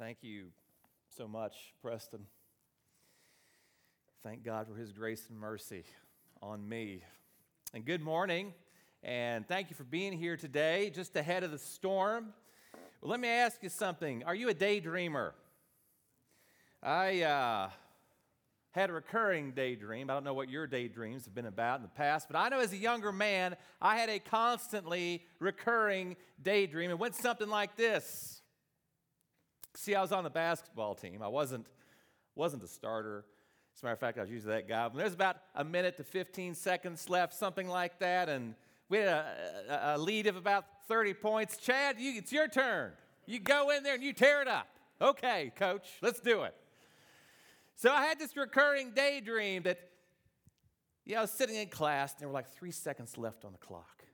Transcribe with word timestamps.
Thank 0.00 0.22
you 0.22 0.46
so 1.14 1.28
much, 1.28 1.74
Preston. 1.82 2.24
Thank 4.22 4.42
God 4.42 4.66
for 4.66 4.74
his 4.74 4.92
grace 4.92 5.26
and 5.28 5.38
mercy 5.38 5.84
on 6.40 6.66
me. 6.66 7.02
And 7.74 7.84
good 7.84 8.00
morning, 8.00 8.54
and 9.02 9.46
thank 9.46 9.68
you 9.68 9.76
for 9.76 9.84
being 9.84 10.14
here 10.14 10.38
today, 10.38 10.88
just 10.88 11.14
ahead 11.16 11.42
of 11.44 11.50
the 11.50 11.58
storm. 11.58 12.32
Well, 13.02 13.10
let 13.10 13.20
me 13.20 13.28
ask 13.28 13.62
you 13.62 13.68
something. 13.68 14.24
Are 14.24 14.34
you 14.34 14.48
a 14.48 14.54
daydreamer? 14.54 15.32
I 16.82 17.20
uh, 17.20 17.68
had 18.70 18.88
a 18.88 18.94
recurring 18.94 19.50
daydream. 19.50 20.08
I 20.08 20.14
don't 20.14 20.24
know 20.24 20.32
what 20.32 20.48
your 20.48 20.66
daydreams 20.66 21.26
have 21.26 21.34
been 21.34 21.44
about 21.44 21.80
in 21.80 21.82
the 21.82 21.88
past, 21.88 22.26
but 22.26 22.38
I 22.38 22.48
know 22.48 22.60
as 22.60 22.72
a 22.72 22.78
younger 22.78 23.12
man, 23.12 23.54
I 23.82 23.98
had 23.98 24.08
a 24.08 24.18
constantly 24.18 25.26
recurring 25.40 26.16
daydream. 26.42 26.88
It 26.88 26.98
went 26.98 27.16
something 27.16 27.50
like 27.50 27.76
this. 27.76 28.39
See, 29.74 29.94
I 29.94 30.02
was 30.02 30.12
on 30.12 30.24
the 30.24 30.30
basketball 30.30 30.94
team. 30.94 31.22
I 31.22 31.28
wasn't, 31.28 31.66
wasn't 32.34 32.62
a 32.62 32.68
starter. 32.68 33.24
As 33.74 33.82
a 33.82 33.86
matter 33.86 33.92
of 33.94 34.00
fact, 34.00 34.18
I 34.18 34.22
was 34.22 34.30
usually 34.30 34.54
that 34.54 34.68
guy. 34.68 34.88
But 34.88 34.98
there's 34.98 35.14
about 35.14 35.36
a 35.54 35.64
minute 35.64 35.96
to 35.98 36.04
15 36.04 36.54
seconds 36.54 37.08
left, 37.08 37.34
something 37.34 37.68
like 37.68 37.98
that, 38.00 38.28
and 38.28 38.54
we 38.88 38.98
had 38.98 39.08
a, 39.08 39.24
a, 39.68 39.96
a 39.96 39.98
lead 39.98 40.26
of 40.26 40.36
about 40.36 40.64
30 40.88 41.14
points. 41.14 41.56
Chad, 41.56 41.96
you, 41.98 42.14
it's 42.16 42.32
your 42.32 42.48
turn. 42.48 42.92
You 43.26 43.38
go 43.38 43.70
in 43.70 43.84
there 43.84 43.94
and 43.94 44.02
you 44.02 44.12
tear 44.12 44.42
it 44.42 44.48
up. 44.48 44.66
Okay, 45.00 45.52
coach, 45.56 45.86
let's 46.02 46.20
do 46.20 46.42
it. 46.42 46.54
So 47.76 47.90
I 47.90 48.02
had 48.02 48.18
this 48.18 48.36
recurring 48.36 48.90
daydream 48.90 49.62
that, 49.62 49.78
yeah, 51.06 51.18
I 51.18 51.20
was 51.22 51.30
sitting 51.30 51.56
in 51.56 51.68
class 51.68 52.12
and 52.12 52.20
there 52.20 52.28
were 52.28 52.34
like 52.34 52.50
three 52.50 52.72
seconds 52.72 53.16
left 53.16 53.44
on 53.44 53.52
the 53.52 53.58
clock. 53.58 54.04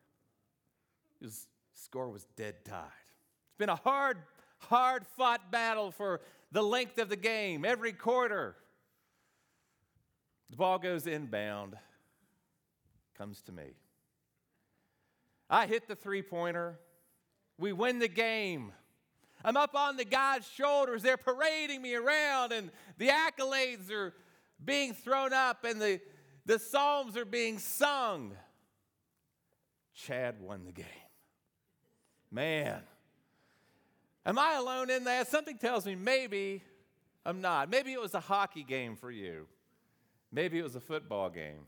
The 1.20 1.34
score 1.74 2.10
was 2.10 2.26
dead 2.36 2.64
tied. 2.64 2.84
It's 2.84 3.58
been 3.58 3.68
a 3.68 3.76
hard, 3.76 4.18
hard 4.58 5.06
fought 5.16 5.50
battle 5.50 5.90
for 5.90 6.20
the 6.52 6.62
length 6.62 6.98
of 6.98 7.08
the 7.08 7.16
game, 7.16 7.64
every 7.64 7.92
quarter. 7.92 8.56
The 10.50 10.56
ball 10.56 10.78
goes 10.78 11.06
inbound, 11.06 11.76
comes 13.16 13.42
to 13.42 13.52
me. 13.52 13.74
I 15.50 15.66
hit 15.66 15.88
the 15.88 15.96
three 15.96 16.22
pointer. 16.22 16.78
We 17.58 17.72
win 17.72 17.98
the 17.98 18.08
game. 18.08 18.72
I'm 19.44 19.56
up 19.56 19.74
on 19.74 19.96
the 19.96 20.04
guy's 20.04 20.46
shoulders. 20.46 21.02
They're 21.02 21.16
parading 21.16 21.82
me 21.82 21.94
around, 21.94 22.52
and 22.52 22.70
the 22.98 23.08
accolades 23.08 23.90
are 23.90 24.14
being 24.64 24.92
thrown 24.92 25.32
up, 25.32 25.64
and 25.64 25.80
the, 25.80 26.00
the 26.46 26.58
psalms 26.58 27.16
are 27.16 27.24
being 27.24 27.58
sung. 27.58 28.34
Chad 29.94 30.40
won 30.40 30.64
the 30.64 30.72
game. 30.72 30.86
Man, 32.30 32.82
am 34.26 34.38
I 34.38 34.54
alone 34.54 34.90
in 34.90 35.04
that? 35.04 35.28
Something 35.28 35.56
tells 35.56 35.86
me 35.86 35.94
maybe 35.94 36.62
I'm 37.24 37.40
not. 37.40 37.70
Maybe 37.70 37.92
it 37.92 38.00
was 38.00 38.14
a 38.14 38.20
hockey 38.20 38.62
game 38.62 38.96
for 38.96 39.10
you, 39.10 39.46
maybe 40.30 40.58
it 40.58 40.62
was 40.62 40.76
a 40.76 40.80
football 40.80 41.30
game. 41.30 41.66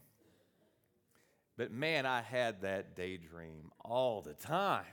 But 1.56 1.72
man, 1.72 2.06
I 2.06 2.22
had 2.22 2.62
that 2.62 2.94
daydream 2.94 3.72
all 3.84 4.22
the 4.22 4.34
time. 4.34 4.84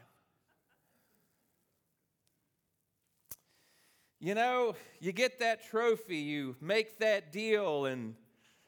You 4.19 4.33
know, 4.33 4.73
you 4.99 5.11
get 5.11 5.39
that 5.41 5.67
trophy, 5.69 6.17
you 6.17 6.55
make 6.59 6.97
that 6.97 7.31
deal, 7.31 7.85
and, 7.85 8.15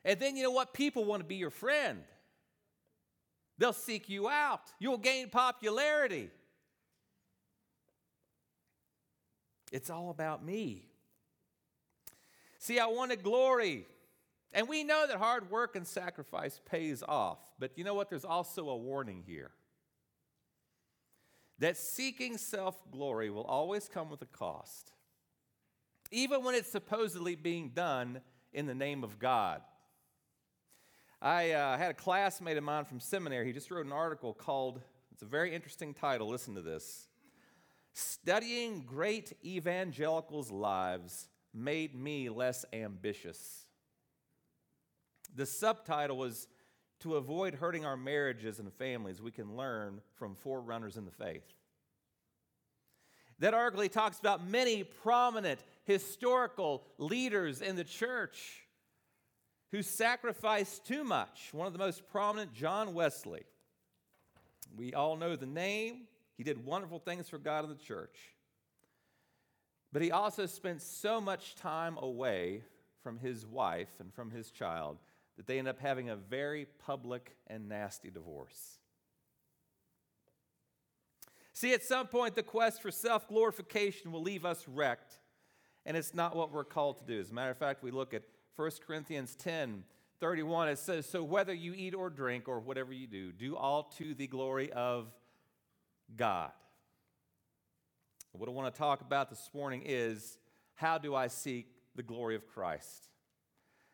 and 0.05 0.19
then 0.19 0.35
you 0.35 0.43
know 0.43 0.51
what? 0.51 0.73
People 0.73 1.05
want 1.05 1.23
to 1.23 1.27
be 1.27 1.37
your 1.37 1.49
friend. 1.49 2.03
They'll 3.57 3.73
seek 3.73 4.07
you 4.07 4.29
out, 4.29 4.61
you'll 4.77 4.99
gain 4.99 5.29
popularity. 5.31 6.29
It's 9.71 9.89
all 9.89 10.09
about 10.09 10.43
me. 10.43 10.85
See, 12.59 12.79
I 12.79 12.87
wanted 12.87 13.23
glory. 13.23 13.85
And 14.53 14.67
we 14.67 14.83
know 14.83 15.05
that 15.07 15.17
hard 15.17 15.51
work 15.51 15.75
and 15.75 15.85
sacrifice 15.85 16.59
pays 16.65 17.03
off. 17.07 17.39
But 17.59 17.77
you 17.77 17.83
know 17.83 17.93
what? 17.93 18.09
There's 18.09 18.25
also 18.25 18.69
a 18.69 18.77
warning 18.77 19.23
here 19.25 19.51
that 21.59 21.75
seeking 21.75 22.37
self 22.37 22.75
glory 22.91 23.29
will 23.29 23.43
always 23.43 23.89
come 23.89 24.09
with 24.09 24.21
a 24.21 24.27
cost 24.27 24.91
even 26.11 26.43
when 26.43 26.55
it's 26.55 26.71
supposedly 26.71 27.35
being 27.35 27.69
done 27.69 28.21
in 28.53 28.65
the 28.65 28.75
name 28.75 29.03
of 29.03 29.19
God. 29.19 29.61
I 31.21 31.51
uh, 31.51 31.77
had 31.77 31.91
a 31.91 31.93
classmate 31.95 32.57
of 32.57 32.63
mine 32.63 32.85
from 32.85 32.99
seminary. 32.99 33.45
He 33.45 33.53
just 33.53 33.71
wrote 33.71 33.85
an 33.85 33.91
article 33.91 34.33
called, 34.33 34.81
it's 35.11 35.23
a 35.23 35.25
very 35.25 35.53
interesting 35.53 35.93
title. 35.93 36.27
Listen 36.27 36.55
to 36.55 36.61
this 36.61 37.06
Studying 37.99 38.83
Great 38.85 39.33
Evangelicals' 39.43 40.51
Lives 40.51 41.29
Made 41.51 41.95
Me 41.95 42.29
Less 42.29 42.63
Ambitious. 42.71 43.65
The 45.35 45.47
subtitle 45.47 46.15
was 46.15 46.47
To 46.99 47.15
Avoid 47.15 47.55
Hurting 47.55 47.85
Our 47.85 47.97
Marriages 47.97 48.59
and 48.59 48.71
Families, 48.71 49.19
we 49.19 49.31
can 49.31 49.57
learn 49.57 49.99
from 50.13 50.35
forerunners 50.35 50.95
in 50.95 51.05
the 51.05 51.11
faith. 51.11 51.55
That 53.39 53.55
article 53.55 53.89
talks 53.89 54.19
about 54.19 54.47
many 54.47 54.83
prominent 54.83 55.63
historical 55.83 56.83
leaders 56.99 57.63
in 57.63 57.75
the 57.75 57.83
church 57.83 58.67
who 59.71 59.81
sacrificed 59.81 60.85
too 60.85 61.03
much. 61.03 61.49
One 61.51 61.65
of 61.65 61.73
the 61.73 61.79
most 61.79 62.07
prominent, 62.11 62.53
John 62.53 62.93
Wesley. 62.93 63.41
We 64.77 64.93
all 64.93 65.15
know 65.15 65.35
the 65.35 65.47
name. 65.47 66.01
He 66.37 66.43
did 66.43 66.65
wonderful 66.65 66.99
things 66.99 67.27
for 67.27 67.37
God 67.37 67.65
and 67.65 67.73
the 67.73 67.83
church. 67.83 68.15
But 69.91 70.01
he 70.01 70.11
also 70.11 70.45
spent 70.45 70.81
so 70.81 71.19
much 71.19 71.55
time 71.55 71.97
away 71.97 72.63
from 73.01 73.19
his 73.19 73.45
wife 73.45 73.89
and 73.99 74.13
from 74.13 74.31
his 74.31 74.51
child 74.51 74.97
that 75.37 75.47
they 75.47 75.59
end 75.59 75.67
up 75.67 75.79
having 75.79 76.09
a 76.09 76.15
very 76.15 76.67
public 76.85 77.35
and 77.47 77.67
nasty 77.69 78.09
divorce. 78.09 78.79
See, 81.53 81.73
at 81.73 81.83
some 81.83 82.07
point, 82.07 82.35
the 82.35 82.43
quest 82.43 82.81
for 82.81 82.91
self 82.91 83.27
glorification 83.27 84.11
will 84.11 84.21
leave 84.21 84.45
us 84.45 84.67
wrecked 84.67 85.19
and 85.87 85.95
it's 85.95 86.13
not 86.13 86.35
what 86.35 86.51
we're 86.51 86.65
called 86.65 86.97
to 86.99 87.05
do. 87.05 87.19
As 87.19 87.31
a 87.31 87.33
matter 87.33 87.49
of 87.49 87.57
fact, 87.57 87.81
we 87.81 87.91
look 87.91 88.13
at 88.13 88.23
1 88.57 88.71
Corinthians 88.85 89.33
10 89.35 89.83
31, 90.19 90.69
it 90.69 90.79
says, 90.79 91.05
So 91.05 91.23
whether 91.23 91.53
you 91.53 91.73
eat 91.75 91.93
or 91.93 92.09
drink 92.09 92.47
or 92.47 92.59
whatever 92.59 92.91
you 92.91 93.05
do, 93.05 93.31
do 93.31 93.55
all 93.55 93.83
to 93.97 94.15
the 94.15 94.25
glory 94.25 94.71
of 94.73 95.07
God. 96.15 96.51
What 98.31 98.47
I 98.47 98.51
want 98.51 98.73
to 98.73 98.77
talk 98.77 99.01
about 99.01 99.29
this 99.29 99.49
morning 99.53 99.81
is 99.85 100.37
how 100.75 100.97
do 100.99 101.15
I 101.15 101.27
seek 101.27 101.67
the 101.95 102.03
glory 102.03 102.35
of 102.35 102.47
Christ? 102.47 103.07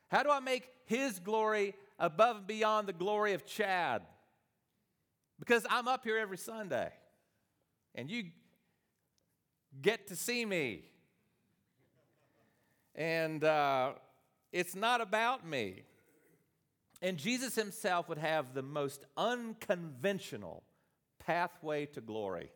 How 0.09 0.22
do 0.22 0.29
I 0.29 0.41
make 0.41 0.68
His 0.85 1.19
glory 1.19 1.75
above 1.97 2.38
and 2.38 2.47
beyond 2.47 2.88
the 2.88 2.94
glory 2.94 3.34
of 3.34 3.46
Chad? 3.46 4.02
Because 5.40 5.66
I'm 5.69 5.88
up 5.88 6.03
here 6.03 6.18
every 6.18 6.38
Sunday 6.38 6.91
and 7.96 8.09
you 8.09 8.25
get 9.81 10.07
to 10.07 10.16
see 10.16 10.46
me. 10.46 10.84
And 12.96 13.44
uh, 13.44 13.94
it's 14.52 14.75
not 14.75 15.02
about 15.02 15.47
me. 15.47 15.84
And 17.02 17.18
Jesus 17.18 17.56
himself 17.56 18.07
would 18.07 18.18
have 18.18 18.53
the 18.53 18.62
most 18.62 19.06
unconventional 19.18 20.63
pathway 21.19 21.85
to 21.88 22.01
glory. 22.01 22.50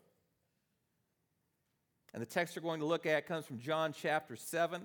And 2.13 2.21
the 2.21 2.25
text 2.25 2.55
we're 2.55 2.61
going 2.61 2.79
to 2.79 2.85
look 2.85 3.05
at 3.05 3.27
comes 3.27 3.45
from 3.45 3.59
John 3.59 3.93
chapter 3.93 4.35
7. 4.35 4.81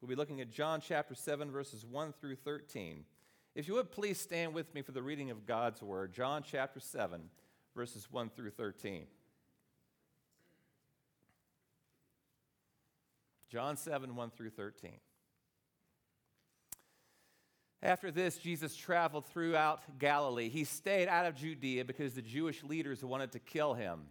We'll 0.00 0.08
be 0.08 0.14
looking 0.14 0.40
at 0.40 0.50
John 0.50 0.80
chapter 0.80 1.14
7, 1.14 1.50
verses 1.50 1.84
1 1.84 2.14
through 2.20 2.36
13. 2.36 3.04
If 3.54 3.66
you 3.66 3.74
would 3.74 3.90
please 3.90 4.20
stand 4.20 4.54
with 4.54 4.74
me 4.74 4.82
for 4.82 4.92
the 4.92 5.02
reading 5.02 5.30
of 5.30 5.46
God's 5.46 5.82
word, 5.82 6.12
John 6.12 6.44
chapter 6.48 6.78
7, 6.78 7.22
verses 7.74 8.06
1 8.10 8.30
through 8.36 8.50
13. 8.50 9.06
John 13.48 13.76
7, 13.76 14.14
1 14.14 14.30
through 14.36 14.50
13. 14.50 14.92
After 17.86 18.10
this, 18.10 18.36
Jesus 18.36 18.74
traveled 18.74 19.26
throughout 19.26 20.00
Galilee. 20.00 20.48
He 20.48 20.64
stayed 20.64 21.06
out 21.06 21.24
of 21.24 21.36
Judea 21.36 21.84
because 21.84 22.14
the 22.14 22.22
Jewish 22.22 22.64
leaders 22.64 23.04
wanted 23.04 23.30
to 23.30 23.38
kill 23.38 23.74
him. 23.74 24.06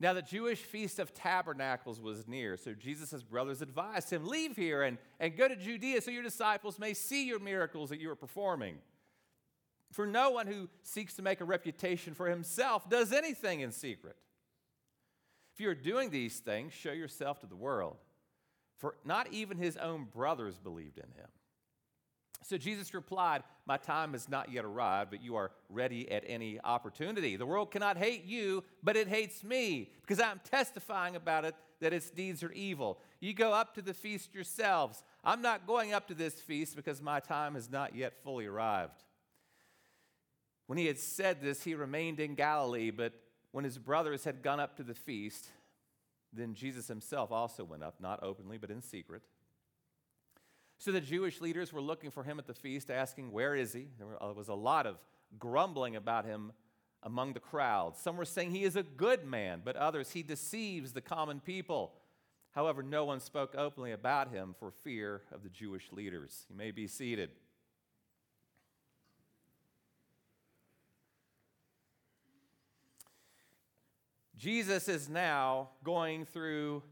Now, 0.00 0.12
the 0.12 0.22
Jewish 0.22 0.58
Feast 0.58 0.98
of 0.98 1.14
Tabernacles 1.14 2.00
was 2.00 2.26
near, 2.26 2.56
so 2.56 2.74
Jesus' 2.74 3.22
brothers 3.22 3.62
advised 3.62 4.10
him, 4.10 4.26
Leave 4.26 4.56
here 4.56 4.82
and, 4.82 4.98
and 5.20 5.36
go 5.36 5.46
to 5.46 5.54
Judea 5.54 6.02
so 6.02 6.10
your 6.10 6.24
disciples 6.24 6.80
may 6.80 6.94
see 6.94 7.28
your 7.28 7.38
miracles 7.38 7.90
that 7.90 8.00
you 8.00 8.10
are 8.10 8.16
performing. 8.16 8.78
For 9.92 10.04
no 10.04 10.30
one 10.30 10.48
who 10.48 10.68
seeks 10.82 11.14
to 11.14 11.22
make 11.22 11.40
a 11.40 11.44
reputation 11.44 12.12
for 12.12 12.26
himself 12.26 12.90
does 12.90 13.12
anything 13.12 13.60
in 13.60 13.70
secret. 13.70 14.16
If 15.54 15.60
you 15.60 15.70
are 15.70 15.76
doing 15.76 16.10
these 16.10 16.40
things, 16.40 16.72
show 16.72 16.90
yourself 16.90 17.38
to 17.42 17.46
the 17.46 17.54
world 17.54 17.98
for 18.78 18.96
not 19.04 19.32
even 19.32 19.58
his 19.58 19.76
own 19.76 20.08
brothers 20.12 20.58
believed 20.58 20.98
in 20.98 21.12
him. 21.12 21.28
So 22.44 22.58
Jesus 22.58 22.92
replied, 22.92 23.42
My 23.66 23.78
time 23.78 24.12
has 24.12 24.28
not 24.28 24.52
yet 24.52 24.66
arrived, 24.66 25.10
but 25.10 25.22
you 25.22 25.34
are 25.36 25.50
ready 25.70 26.10
at 26.10 26.24
any 26.26 26.60
opportunity. 26.62 27.36
The 27.36 27.46
world 27.46 27.70
cannot 27.70 27.96
hate 27.96 28.24
you, 28.24 28.64
but 28.82 28.96
it 28.96 29.08
hates 29.08 29.42
me, 29.42 29.90
because 30.02 30.20
I'm 30.20 30.42
testifying 30.44 31.16
about 31.16 31.46
it 31.46 31.54
that 31.80 31.94
its 31.94 32.10
deeds 32.10 32.42
are 32.42 32.52
evil. 32.52 32.98
You 33.20 33.32
go 33.32 33.52
up 33.52 33.74
to 33.76 33.82
the 33.82 33.94
feast 33.94 34.34
yourselves. 34.34 35.02
I'm 35.24 35.40
not 35.40 35.66
going 35.66 35.94
up 35.94 36.06
to 36.08 36.14
this 36.14 36.34
feast 36.34 36.76
because 36.76 37.00
my 37.00 37.18
time 37.18 37.54
has 37.54 37.70
not 37.70 37.96
yet 37.96 38.22
fully 38.22 38.44
arrived. 38.44 39.02
When 40.66 40.78
he 40.78 40.86
had 40.86 40.98
said 40.98 41.40
this, 41.40 41.62
he 41.62 41.74
remained 41.74 42.20
in 42.20 42.34
Galilee, 42.34 42.90
but 42.90 43.14
when 43.52 43.64
his 43.64 43.78
brothers 43.78 44.24
had 44.24 44.42
gone 44.42 44.60
up 44.60 44.76
to 44.76 44.82
the 44.82 44.94
feast, 44.94 45.46
then 46.30 46.52
Jesus 46.52 46.88
himself 46.88 47.32
also 47.32 47.64
went 47.64 47.82
up, 47.82 48.00
not 48.00 48.22
openly, 48.22 48.58
but 48.58 48.70
in 48.70 48.82
secret. 48.82 49.22
So 50.78 50.92
the 50.92 51.00
Jewish 51.00 51.40
leaders 51.40 51.72
were 51.72 51.80
looking 51.80 52.10
for 52.10 52.22
him 52.22 52.38
at 52.38 52.46
the 52.46 52.54
feast, 52.54 52.90
asking, 52.90 53.32
Where 53.32 53.54
is 53.54 53.72
he? 53.72 53.86
There 53.98 54.22
uh, 54.22 54.32
was 54.32 54.48
a 54.48 54.54
lot 54.54 54.86
of 54.86 54.96
grumbling 55.38 55.96
about 55.96 56.24
him 56.24 56.52
among 57.02 57.34
the 57.34 57.40
crowd. 57.40 57.96
Some 57.96 58.16
were 58.16 58.24
saying 58.24 58.50
he 58.50 58.64
is 58.64 58.76
a 58.76 58.82
good 58.82 59.24
man, 59.24 59.62
but 59.64 59.76
others, 59.76 60.10
he 60.10 60.22
deceives 60.22 60.92
the 60.92 61.00
common 61.00 61.40
people. 61.40 61.92
However, 62.52 62.82
no 62.82 63.04
one 63.04 63.20
spoke 63.20 63.54
openly 63.56 63.92
about 63.92 64.30
him 64.30 64.54
for 64.58 64.70
fear 64.70 65.22
of 65.32 65.42
the 65.42 65.48
Jewish 65.48 65.90
leaders. 65.92 66.46
You 66.48 66.56
may 66.56 66.70
be 66.70 66.86
seated. 66.86 67.30
Jesus 74.36 74.88
is 74.88 75.08
now 75.08 75.70
going 75.82 76.26
through 76.26 76.82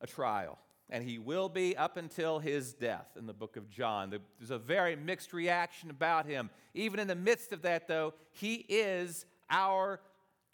a 0.00 0.06
trial 0.06 0.58
and 0.90 1.04
he 1.04 1.18
will 1.18 1.48
be 1.48 1.76
up 1.76 1.96
until 1.96 2.40
his 2.40 2.74
death 2.74 3.06
in 3.16 3.26
the 3.26 3.32
book 3.32 3.56
of 3.56 3.70
John. 3.70 4.10
There's 4.38 4.50
a 4.50 4.58
very 4.58 4.96
mixed 4.96 5.32
reaction 5.32 5.88
about 5.88 6.26
him. 6.26 6.50
Even 6.74 6.98
in 6.98 7.06
the 7.06 7.14
midst 7.14 7.52
of 7.52 7.62
that, 7.62 7.86
though, 7.86 8.12
he 8.32 8.66
is 8.68 9.24
our 9.48 10.00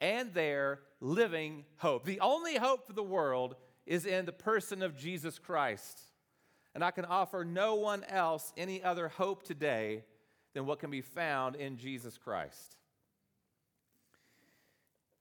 and 0.00 0.33
their 0.35 0.81
living 1.00 1.65
hope. 1.79 2.05
The 2.05 2.21
only 2.21 2.56
hope 2.56 2.87
for 2.87 2.93
the 2.93 3.03
world 3.03 3.56
is 3.87 4.05
in 4.05 4.27
the 4.27 4.33
person 4.33 4.83
of 4.83 4.97
Jesus 4.97 5.38
Christ. 5.38 5.99
And 6.75 6.85
I 6.85 6.91
can 6.91 7.06
offer 7.06 7.44
no 7.44 7.77
one 7.77 8.05
else 8.05 8.53
any 8.56 8.83
other 8.83 9.09
hope 9.09 9.43
today 9.43 10.05
than 10.53 10.67
what 10.67 10.79
can 10.79 10.91
be 10.91 11.00
found 11.00 11.56
in 11.56 11.79
Jesus 11.79 12.19
Christ. 12.19 12.77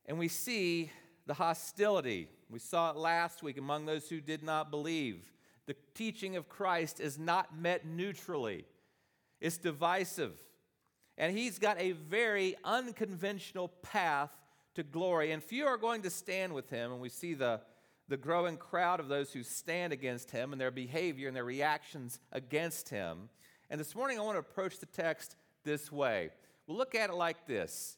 And 0.05 0.19
we 0.19 0.27
see 0.27 0.91
the 1.25 1.33
hostility. 1.33 2.27
We 2.49 2.59
saw 2.59 2.91
it 2.91 2.97
last 2.97 3.43
week 3.43 3.57
among 3.57 3.85
those 3.85 4.09
who 4.09 4.21
did 4.21 4.43
not 4.43 4.71
believe. 4.71 5.31
The 5.65 5.75
teaching 5.95 6.35
of 6.35 6.47
Christ 6.47 6.99
is 6.99 7.17
not 7.17 7.57
met 7.57 7.85
neutrally, 7.85 8.65
it's 9.41 9.57
divisive. 9.57 10.33
And 11.17 11.35
he's 11.35 11.59
got 11.59 11.79
a 11.79 11.93
very 11.93 12.55
unconventional 12.65 13.69
path 13.81 14.29
to 14.75 14.83
glory. 14.83 15.31
And 15.31 15.41
few 15.41 15.65
are 15.65 15.77
going 15.77 16.01
to 16.01 16.09
stand 16.09 16.53
with 16.53 16.69
him. 16.69 16.91
And 16.91 16.99
we 16.99 17.07
see 17.07 17.33
the, 17.33 17.61
the 18.09 18.17
growing 18.17 18.57
crowd 18.57 18.99
of 18.99 19.07
those 19.07 19.31
who 19.31 19.41
stand 19.41 19.93
against 19.93 20.31
him 20.31 20.51
and 20.51 20.59
their 20.59 20.71
behavior 20.71 21.29
and 21.29 21.35
their 21.35 21.45
reactions 21.45 22.19
against 22.33 22.89
him. 22.89 23.29
And 23.69 23.79
this 23.79 23.95
morning, 23.95 24.19
I 24.19 24.23
want 24.23 24.35
to 24.35 24.39
approach 24.39 24.79
the 24.79 24.85
text 24.87 25.37
this 25.63 25.89
way. 25.89 26.31
We'll 26.67 26.77
look 26.77 26.95
at 26.95 27.09
it 27.09 27.15
like 27.15 27.47
this 27.47 27.97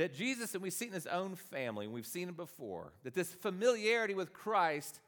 that 0.00 0.14
Jesus, 0.14 0.54
and 0.54 0.62
we've 0.62 0.72
seen 0.72 0.88
in 0.88 0.94
his 0.94 1.06
own 1.06 1.36
family, 1.36 1.84
and 1.84 1.92
we've 1.92 2.06
seen 2.06 2.30
it 2.30 2.36
before, 2.36 2.94
that 3.04 3.12
this 3.12 3.34
familiarity 3.34 4.14
with 4.14 4.32
Christ 4.32 4.98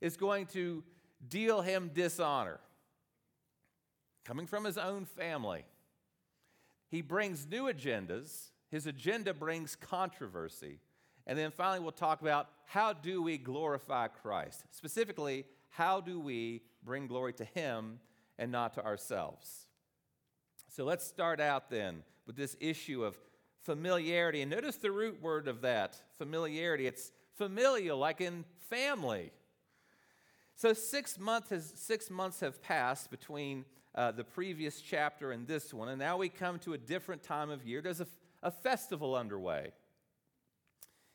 is 0.00 0.16
going 0.16 0.46
to 0.46 0.84
deal 1.28 1.62
him 1.62 1.90
dishonor. 1.92 2.60
Coming 4.24 4.46
from 4.46 4.62
his 4.62 4.78
own 4.78 5.04
family, 5.04 5.64
he 6.88 7.02
brings 7.02 7.44
new 7.44 7.64
agendas. 7.64 8.50
His 8.70 8.86
agenda 8.86 9.34
brings 9.34 9.74
controversy. 9.74 10.78
And 11.26 11.36
then 11.36 11.50
finally, 11.50 11.80
we'll 11.80 11.90
talk 11.90 12.20
about 12.20 12.46
how 12.66 12.92
do 12.92 13.20
we 13.22 13.38
glorify 13.38 14.06
Christ? 14.06 14.62
Specifically, 14.70 15.44
how 15.70 16.00
do 16.00 16.20
we 16.20 16.62
bring 16.84 17.08
glory 17.08 17.32
to 17.32 17.44
him 17.44 17.98
and 18.38 18.52
not 18.52 18.74
to 18.74 18.84
ourselves? 18.84 19.66
So 20.68 20.84
let's 20.84 21.04
start 21.04 21.40
out 21.40 21.68
then 21.68 22.04
with 22.28 22.36
this 22.36 22.56
issue 22.60 23.02
of 23.02 23.16
familiarity. 23.66 24.40
And 24.42 24.50
notice 24.50 24.76
the 24.76 24.92
root 24.92 25.20
word 25.20 25.48
of 25.48 25.60
that 25.62 25.96
familiarity. 26.16 26.86
It's 26.86 27.10
familial, 27.34 27.98
like 27.98 28.20
in 28.20 28.44
family. 28.70 29.32
So 30.54 30.72
six 30.72 31.18
months 31.18 31.50
has, 31.50 31.74
six 31.76 32.08
months 32.08 32.40
have 32.40 32.62
passed 32.62 33.10
between 33.10 33.64
uh, 33.94 34.12
the 34.12 34.24
previous 34.24 34.80
chapter 34.80 35.32
and 35.32 35.46
this 35.46 35.74
one, 35.74 35.88
and 35.88 35.98
now 35.98 36.16
we 36.16 36.28
come 36.28 36.58
to 36.60 36.74
a 36.74 36.78
different 36.78 37.22
time 37.22 37.50
of 37.50 37.66
year. 37.66 37.82
There's 37.82 38.00
a, 38.00 38.06
a 38.42 38.50
festival 38.50 39.14
underway. 39.14 39.72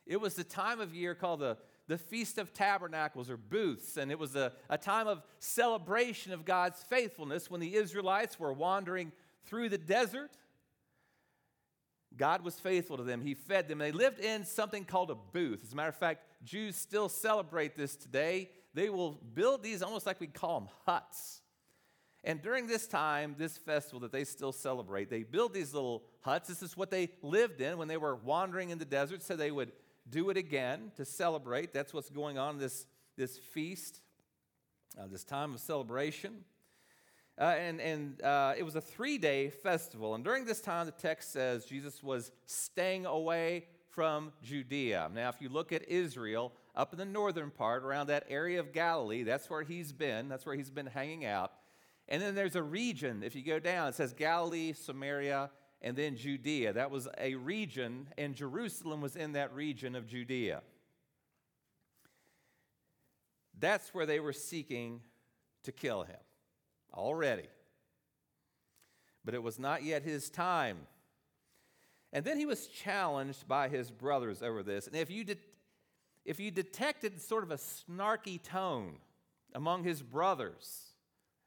It 0.06 0.20
was 0.20 0.36
the 0.36 0.44
time 0.44 0.80
of 0.80 0.94
year 0.94 1.16
called 1.16 1.40
the, 1.40 1.58
the 1.88 1.98
Feast 1.98 2.38
of 2.38 2.54
Tabernacles 2.54 3.30
or 3.30 3.38
Booths, 3.38 3.98
and 3.98 4.12
it 4.12 4.20
was 4.20 4.36
a, 4.36 4.52
a 4.70 4.78
time 4.78 5.08
of 5.08 5.24
celebration 5.40 6.34
of 6.34 6.44
God's 6.44 6.82
faithfulness 6.84 7.50
when 7.50 7.62
the 7.62 7.76
Israelites 7.76 8.40
were 8.40 8.52
wandering 8.52 9.12
through 9.46 9.70
the 9.70 9.78
desert 9.78 10.32
God 12.18 12.44
was 12.44 12.60
faithful 12.60 12.98
to 12.98 13.04
them. 13.04 13.22
He 13.22 13.34
fed 13.34 13.68
them. 13.68 13.78
They 13.78 13.92
lived 13.92 14.20
in 14.20 14.46
something 14.46 14.84
called 14.84 15.12
a 15.12 15.16
booth. 15.16 15.62
As 15.64 15.74
a 15.74 15.76
matter 15.76 15.90
of 15.90 15.96
fact, 15.96 16.26
Jews 16.44 16.76
still 16.76 17.10
celebrate 17.10 17.76
this 17.76 17.96
today. 17.96 18.50
They 18.74 18.90
will 18.90 19.12
build 19.34 19.64
these 19.64 19.82
almost 19.82 20.06
like 20.06 20.20
we 20.20 20.28
call 20.28 20.60
them 20.60 20.70
huts. 20.86 21.42
And 22.24 22.42
during 22.42 22.68
this 22.68 22.88
time, 22.88 23.36
this 23.38 23.58
festival 23.58 24.02
that 24.02 24.12
they 24.12 24.24
still 24.26 24.52
celebrate, 24.52 25.10
they 25.10 25.24
build 25.24 25.54
these 25.54 25.74
little 25.74 26.04
huts. 26.22 26.50
This 26.50 26.62
is 26.62 26.78
what 26.78 26.92
they 26.92 27.10
lived 27.24 27.62
in 27.62 27.78
when 27.78 27.88
they 27.88 27.98
were 27.98 28.16
wandering 28.16 28.70
in 28.70 28.78
the 28.78 28.86
desert, 28.86 29.24
so 29.24 29.36
they 29.36 29.50
would 29.50 29.72
do 30.10 30.30
it 30.30 30.38
again 30.38 30.92
to 30.98 31.06
celebrate. 31.06 31.74
That's 31.74 31.94
what's 31.94 32.10
going 32.10 32.38
on 32.38 32.60
this, 32.60 32.86
this 33.18 33.38
feast, 33.38 34.02
uh, 35.00 35.08
this 35.12 35.24
time 35.24 35.54
of 35.54 35.60
celebration. 35.60 36.44
Uh, 37.42 37.56
and 37.58 37.82
and 37.82 38.22
uh, 38.22 38.54
it 38.56 38.62
was 38.62 38.76
a 38.76 38.82
three 38.82 39.18
day 39.18 39.50
festival. 39.50 40.14
And 40.14 40.24
during 40.24 40.46
this 40.46 40.62
time, 40.62 40.86
the 40.86 40.92
text 40.92 41.34
says 41.34 41.66
Jesus 41.66 42.04
was 42.04 42.32
staying 42.46 43.08
away 43.08 43.66
from 43.90 44.32
Judea. 44.44 45.10
Now, 45.12 45.30
if 45.30 45.42
you 45.42 45.50
look 45.50 45.74
at 45.74 45.90
Israel, 45.90 46.54
up 46.76 46.94
in 46.94 47.00
the 47.00 47.06
northern 47.06 47.50
part, 47.50 47.84
around 47.84 48.08
that 48.08 48.26
area 48.30 48.60
of 48.60 48.72
Galilee, 48.72 49.24
that's 49.24 49.50
where 49.50 49.64
he's 49.64 49.92
been, 49.92 50.30
that's 50.30 50.46
where 50.46 50.54
he's 50.54 50.70
been 50.70 50.86
hanging 50.86 51.26
out. 51.26 51.52
And 52.08 52.22
then 52.22 52.36
there's 52.36 52.56
a 52.56 52.62
region, 52.62 53.24
if 53.24 53.36
you 53.36 53.42
go 53.44 53.58
down, 53.58 53.88
it 53.88 53.96
says 53.96 54.14
Galilee, 54.14 54.74
Samaria, 54.74 55.50
and 55.82 55.98
then 55.98 56.16
Judea. 56.16 56.74
That 56.74 56.92
was 56.92 57.08
a 57.18 57.34
region, 57.36 58.08
and 58.20 58.36
Jerusalem 58.36 59.02
was 59.02 59.16
in 59.16 59.32
that 59.32 59.52
region 59.54 59.96
of 59.96 60.06
Judea. 60.06 60.62
That's 63.60 63.94
where 63.96 64.06
they 64.06 64.20
were 64.20 64.34
seeking 64.34 65.02
to 65.64 65.72
kill 65.72 66.04
him 66.04 66.18
already. 66.94 67.48
But 69.24 69.34
it 69.34 69.44
was 69.44 69.60
not 69.60 69.84
yet 69.84 70.04
his 70.04 70.30
time. 70.30 70.80
And 72.14 72.26
then 72.26 72.38
he 72.38 72.46
was 72.46 72.68
challenged 72.68 73.48
by 73.48 73.70
his 73.70 73.90
brothers 73.90 74.42
over 74.42 74.64
this. 74.64 74.88
And 74.88 74.96
if 74.96 75.10
you, 75.10 75.24
de- 75.24 75.38
if 76.26 76.40
you 76.40 76.52
detected 76.52 77.22
sort 77.22 77.44
of 77.44 77.52
a 77.52 77.58
snarky 77.58 78.42
tone 78.42 78.96
among 79.54 79.84
his 79.84 80.02
brothers, 80.02 80.92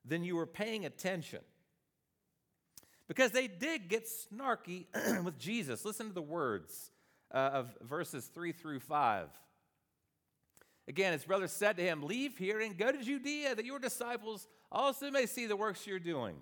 then 0.04 0.24
you 0.24 0.36
were 0.36 0.46
paying 0.46 0.84
attention. 0.84 1.40
Because 3.08 3.32
they 3.32 3.46
did 3.46 3.88
get 3.88 4.06
snarky 4.06 4.86
with 5.24 5.38
Jesus. 5.38 5.84
Listen 5.84 6.08
to 6.08 6.14
the 6.14 6.22
words 6.22 6.90
uh, 7.32 7.50
of 7.52 7.76
verses 7.82 8.26
3 8.26 8.52
through 8.52 8.80
5. 8.80 9.28
Again, 10.86 11.12
his 11.12 11.24
brothers 11.24 11.52
said 11.52 11.76
to 11.78 11.82
him, 11.82 12.02
Leave 12.02 12.36
here 12.36 12.60
and 12.60 12.76
go 12.76 12.92
to 12.92 13.02
Judea, 13.02 13.54
that 13.54 13.64
your 13.64 13.78
disciples 13.78 14.46
also 14.75 15.11
may 15.11 15.26
see 15.26 15.47
the 15.47 15.57
works 15.57 15.87
you're 15.87 15.99
doing. 15.99 16.37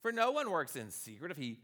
For 0.00 0.12
no 0.12 0.30
one 0.30 0.50
works 0.50 0.76
in 0.76 0.90
secret 0.90 1.30
if 1.30 1.36
he 1.36 1.58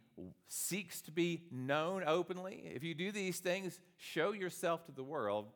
seeks 0.49 1.01
to 1.03 1.13
be 1.13 1.43
known 1.51 2.03
openly. 2.07 2.63
If 2.75 2.83
you 2.83 2.95
do 2.95 3.13
these 3.13 3.39
things, 3.39 3.79
show 3.97 4.33
yourself 4.33 4.85
to 4.87 4.93
the 4.93 5.05
world. 5.05 5.47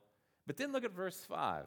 But 0.46 0.56
then 0.56 0.72
look 0.72 0.84
at 0.84 0.92
verse 0.94 1.24
5. 1.28 1.64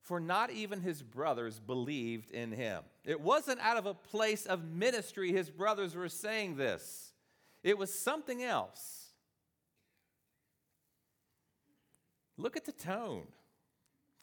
For 0.00 0.18
not 0.18 0.50
even 0.50 0.80
his 0.80 1.02
brothers 1.02 1.60
believed 1.60 2.30
in 2.30 2.52
him. 2.52 2.82
It 3.04 3.20
wasn't 3.20 3.60
out 3.60 3.76
of 3.76 3.86
a 3.86 3.94
place 3.94 4.46
of 4.46 4.64
ministry 4.64 5.30
his 5.30 5.50
brothers 5.50 5.94
were 5.94 6.08
saying 6.08 6.56
this, 6.56 7.12
it 7.62 7.76
was 7.76 7.92
something 7.92 8.42
else. 8.42 9.08
Look 12.38 12.56
at 12.56 12.64
the 12.64 12.72
tone, 12.72 13.26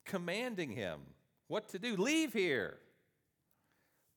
commanding 0.03 0.71
him 0.71 1.01
what 1.47 1.69
to 1.69 1.79
do. 1.79 1.95
Leave 1.95 2.33
here. 2.33 2.77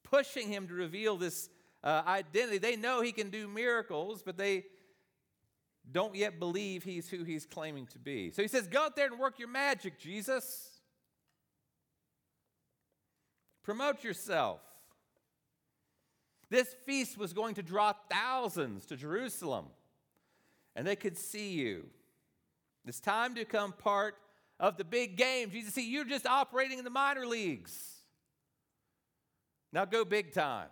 Pushing 0.03 0.49
him 0.49 0.67
to 0.69 0.75
reveal 0.75 1.17
this 1.17 1.49
uh, 1.85 2.03
identity. 2.07 2.59
They 2.59 2.77
know 2.77 3.01
he 3.01 3.13
can 3.13 3.31
do 3.31 3.47
miracles, 3.47 4.23
but 4.25 4.37
they 4.37 4.65
don't 5.91 6.15
yet 6.15 6.39
believe 6.39 6.83
he's 6.83 7.09
who 7.09 7.25
he's 7.25 7.47
claiming 7.47 7.87
to 7.89 7.99
be. 7.99 8.31
So 8.31 8.43
he 8.43 8.49
says, 8.49 8.67
Go 8.67 8.83
out 8.83 8.97
there 8.97 9.07
and 9.07 9.19
work 9.19 9.39
your 9.39 9.49
magic, 9.49 9.99
Jesus. 9.99 10.81
Promote 13.63 14.03
yourself. 14.03 14.61
This 16.49 16.75
feast 16.85 17.17
was 17.17 17.33
going 17.33 17.55
to 17.55 17.63
draw 17.63 17.93
thousands 18.11 18.85
to 18.87 18.97
Jerusalem, 18.97 19.67
and 20.75 20.85
they 20.87 20.97
could 20.97 21.17
see 21.17 21.53
you. 21.53 21.87
It's 22.87 22.99
time 22.99 23.35
to 23.35 23.43
become 23.43 23.73
part 23.73 24.17
of 24.61 24.77
the 24.77 24.85
big 24.85 25.17
game. 25.17 25.51
Jesus, 25.51 25.75
see, 25.75 25.91
you're 25.91 26.05
just 26.05 26.27
operating 26.27 26.79
in 26.79 26.85
the 26.85 26.91
minor 26.91 27.27
leagues. 27.27 27.97
Now 29.73 29.87
go 29.87 30.05
big 30.05 30.33
time. 30.33 30.69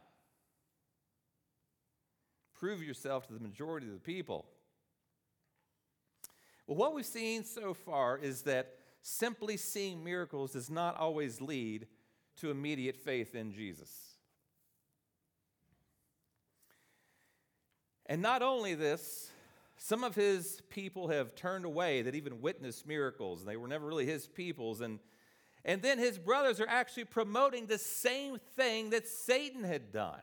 Prove 2.55 2.83
yourself 2.83 3.27
to 3.29 3.33
the 3.33 3.41
majority 3.41 3.87
of 3.87 3.95
the 3.95 3.99
people. 3.99 4.45
Well, 6.67 6.77
what 6.77 6.95
we've 6.95 7.07
seen 7.07 7.45
so 7.45 7.73
far 7.73 8.19
is 8.19 8.43
that 8.43 8.75
simply 9.01 9.57
seeing 9.57 10.05
miracles 10.05 10.53
does 10.53 10.69
not 10.69 10.99
always 10.99 11.41
lead 11.41 11.87
to 12.41 12.51
immediate 12.51 12.97
faith 12.97 13.35
in 13.35 13.53
Jesus. 13.53 13.91
And 18.07 18.21
not 18.21 18.43
only 18.43 18.75
this, 18.75 19.31
some 19.79 20.05
of 20.05 20.15
his 20.15 20.61
people 20.69 21.09
have 21.09 21.35
turned 21.35 21.65
away 21.65 22.03
that 22.03 22.15
even 22.15 22.41
witnessed 22.43 22.87
miracles. 22.87 23.45
They 23.45 23.57
were 23.57 23.69
never 23.69 23.87
really 23.87 24.07
his 24.07 24.27
peoples. 24.27 24.81
And, 24.81 24.99
and 25.65 25.81
then 25.81 25.99
his 25.99 26.19
brothers 26.19 26.61
are 26.61 26.69
actually 26.69 27.05
promoting 27.05 27.67
the 27.67 27.79
same 27.79 28.39
thing 28.57 28.91
that 28.91 29.07
Satan 29.07 29.65
had 29.65 29.93
done. 29.93 30.21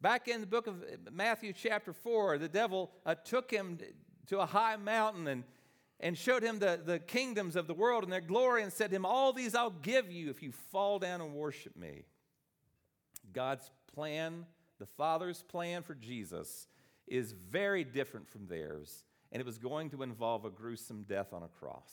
Back 0.00 0.28
in 0.28 0.42
the 0.42 0.46
book 0.46 0.66
of 0.66 0.84
Matthew, 1.10 1.54
chapter 1.54 1.94
4, 1.94 2.36
the 2.36 2.48
devil 2.48 2.90
uh, 3.06 3.14
took 3.14 3.50
him 3.50 3.78
to 4.26 4.40
a 4.40 4.46
high 4.46 4.76
mountain 4.76 5.26
and, 5.26 5.44
and 6.00 6.18
showed 6.18 6.42
him 6.42 6.58
the, 6.58 6.78
the 6.84 6.98
kingdoms 6.98 7.56
of 7.56 7.66
the 7.66 7.74
world 7.74 8.04
and 8.04 8.12
their 8.12 8.20
glory 8.20 8.62
and 8.62 8.70
said 8.70 8.90
to 8.90 8.96
him, 8.96 9.06
All 9.06 9.32
these 9.32 9.54
I'll 9.54 9.70
give 9.70 10.12
you 10.12 10.28
if 10.28 10.42
you 10.42 10.52
fall 10.70 10.98
down 10.98 11.22
and 11.22 11.32
worship 11.32 11.76
me. 11.76 12.04
God's 13.32 13.70
plan 13.94 14.44
the 14.78 14.86
Father's 14.86 15.42
plan 15.42 15.82
for 15.82 15.94
Jesus 15.94 16.66
is 17.06 17.32
very 17.32 17.84
different 17.84 18.28
from 18.28 18.46
theirs, 18.46 19.04
and 19.32 19.40
it 19.40 19.46
was 19.46 19.58
going 19.58 19.90
to 19.90 20.02
involve 20.02 20.44
a 20.44 20.50
gruesome 20.50 21.04
death 21.08 21.32
on 21.32 21.42
a 21.42 21.48
cross. 21.48 21.92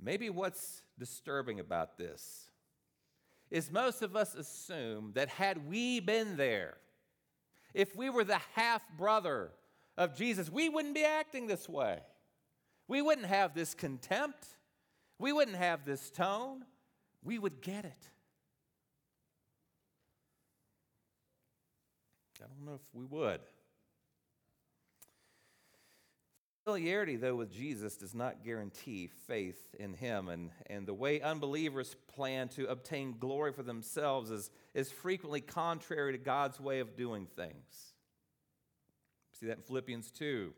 Maybe 0.00 0.30
what's 0.30 0.82
disturbing 0.98 1.60
about 1.60 1.98
this 1.98 2.48
is 3.50 3.70
most 3.70 4.02
of 4.02 4.14
us 4.14 4.34
assume 4.34 5.12
that 5.14 5.28
had 5.28 5.68
we 5.68 6.00
been 6.00 6.36
there, 6.36 6.76
if 7.74 7.96
we 7.96 8.10
were 8.10 8.24
the 8.24 8.40
half 8.54 8.82
brother 8.96 9.50
of 9.96 10.16
Jesus, 10.16 10.50
we 10.50 10.68
wouldn't 10.68 10.94
be 10.94 11.04
acting 11.04 11.46
this 11.46 11.68
way. 11.68 11.98
We 12.86 13.02
wouldn't 13.02 13.26
have 13.26 13.54
this 13.54 13.74
contempt. 13.74 14.46
We 15.18 15.32
wouldn't 15.32 15.56
have 15.56 15.84
this 15.84 16.10
tone. 16.10 16.64
We 17.22 17.38
would 17.38 17.60
get 17.60 17.84
it. 17.84 18.10
I 22.42 22.46
don't 22.46 22.66
know 22.66 22.74
if 22.74 22.94
we 22.94 23.04
would. 23.04 23.40
Familiarity, 26.64 27.16
though, 27.16 27.34
with 27.34 27.50
Jesus 27.50 27.96
does 27.96 28.14
not 28.14 28.44
guarantee 28.44 29.08
faith 29.26 29.74
in 29.78 29.94
him. 29.94 30.28
And, 30.28 30.50
and 30.66 30.86
the 30.86 30.92
way 30.92 31.20
unbelievers 31.20 31.96
plan 32.14 32.48
to 32.48 32.66
obtain 32.66 33.16
glory 33.18 33.52
for 33.52 33.62
themselves 33.62 34.30
is, 34.30 34.50
is 34.74 34.92
frequently 34.92 35.40
contrary 35.40 36.12
to 36.12 36.18
God's 36.18 36.60
way 36.60 36.80
of 36.80 36.94
doing 36.94 37.26
things. 37.36 37.94
See 39.32 39.46
that 39.46 39.56
in 39.56 39.62
Philippians 39.62 40.10
2. 40.10 40.52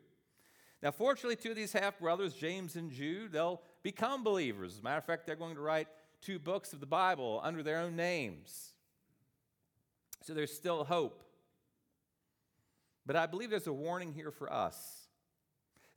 Now, 0.82 0.90
fortunately, 0.90 1.36
two 1.36 1.50
of 1.50 1.56
these 1.56 1.72
half 1.72 2.00
brothers, 2.00 2.34
James 2.34 2.74
and 2.74 2.90
Jude, 2.90 3.30
they'll 3.30 3.60
become 3.82 4.24
believers. 4.24 4.72
As 4.72 4.80
a 4.80 4.82
matter 4.82 4.98
of 4.98 5.04
fact, 5.04 5.26
they're 5.26 5.36
going 5.36 5.54
to 5.54 5.60
write 5.60 5.86
two 6.20 6.40
books 6.40 6.72
of 6.72 6.80
the 6.80 6.86
Bible 6.86 7.40
under 7.44 7.62
their 7.62 7.78
own 7.78 7.94
names. 7.94 8.70
So 10.22 10.34
there's 10.34 10.52
still 10.52 10.82
hope. 10.84 11.22
But 13.06 13.16
I 13.16 13.26
believe 13.26 13.50
there's 13.50 13.66
a 13.66 13.72
warning 13.72 14.12
here 14.12 14.30
for 14.30 14.52
us 14.52 15.08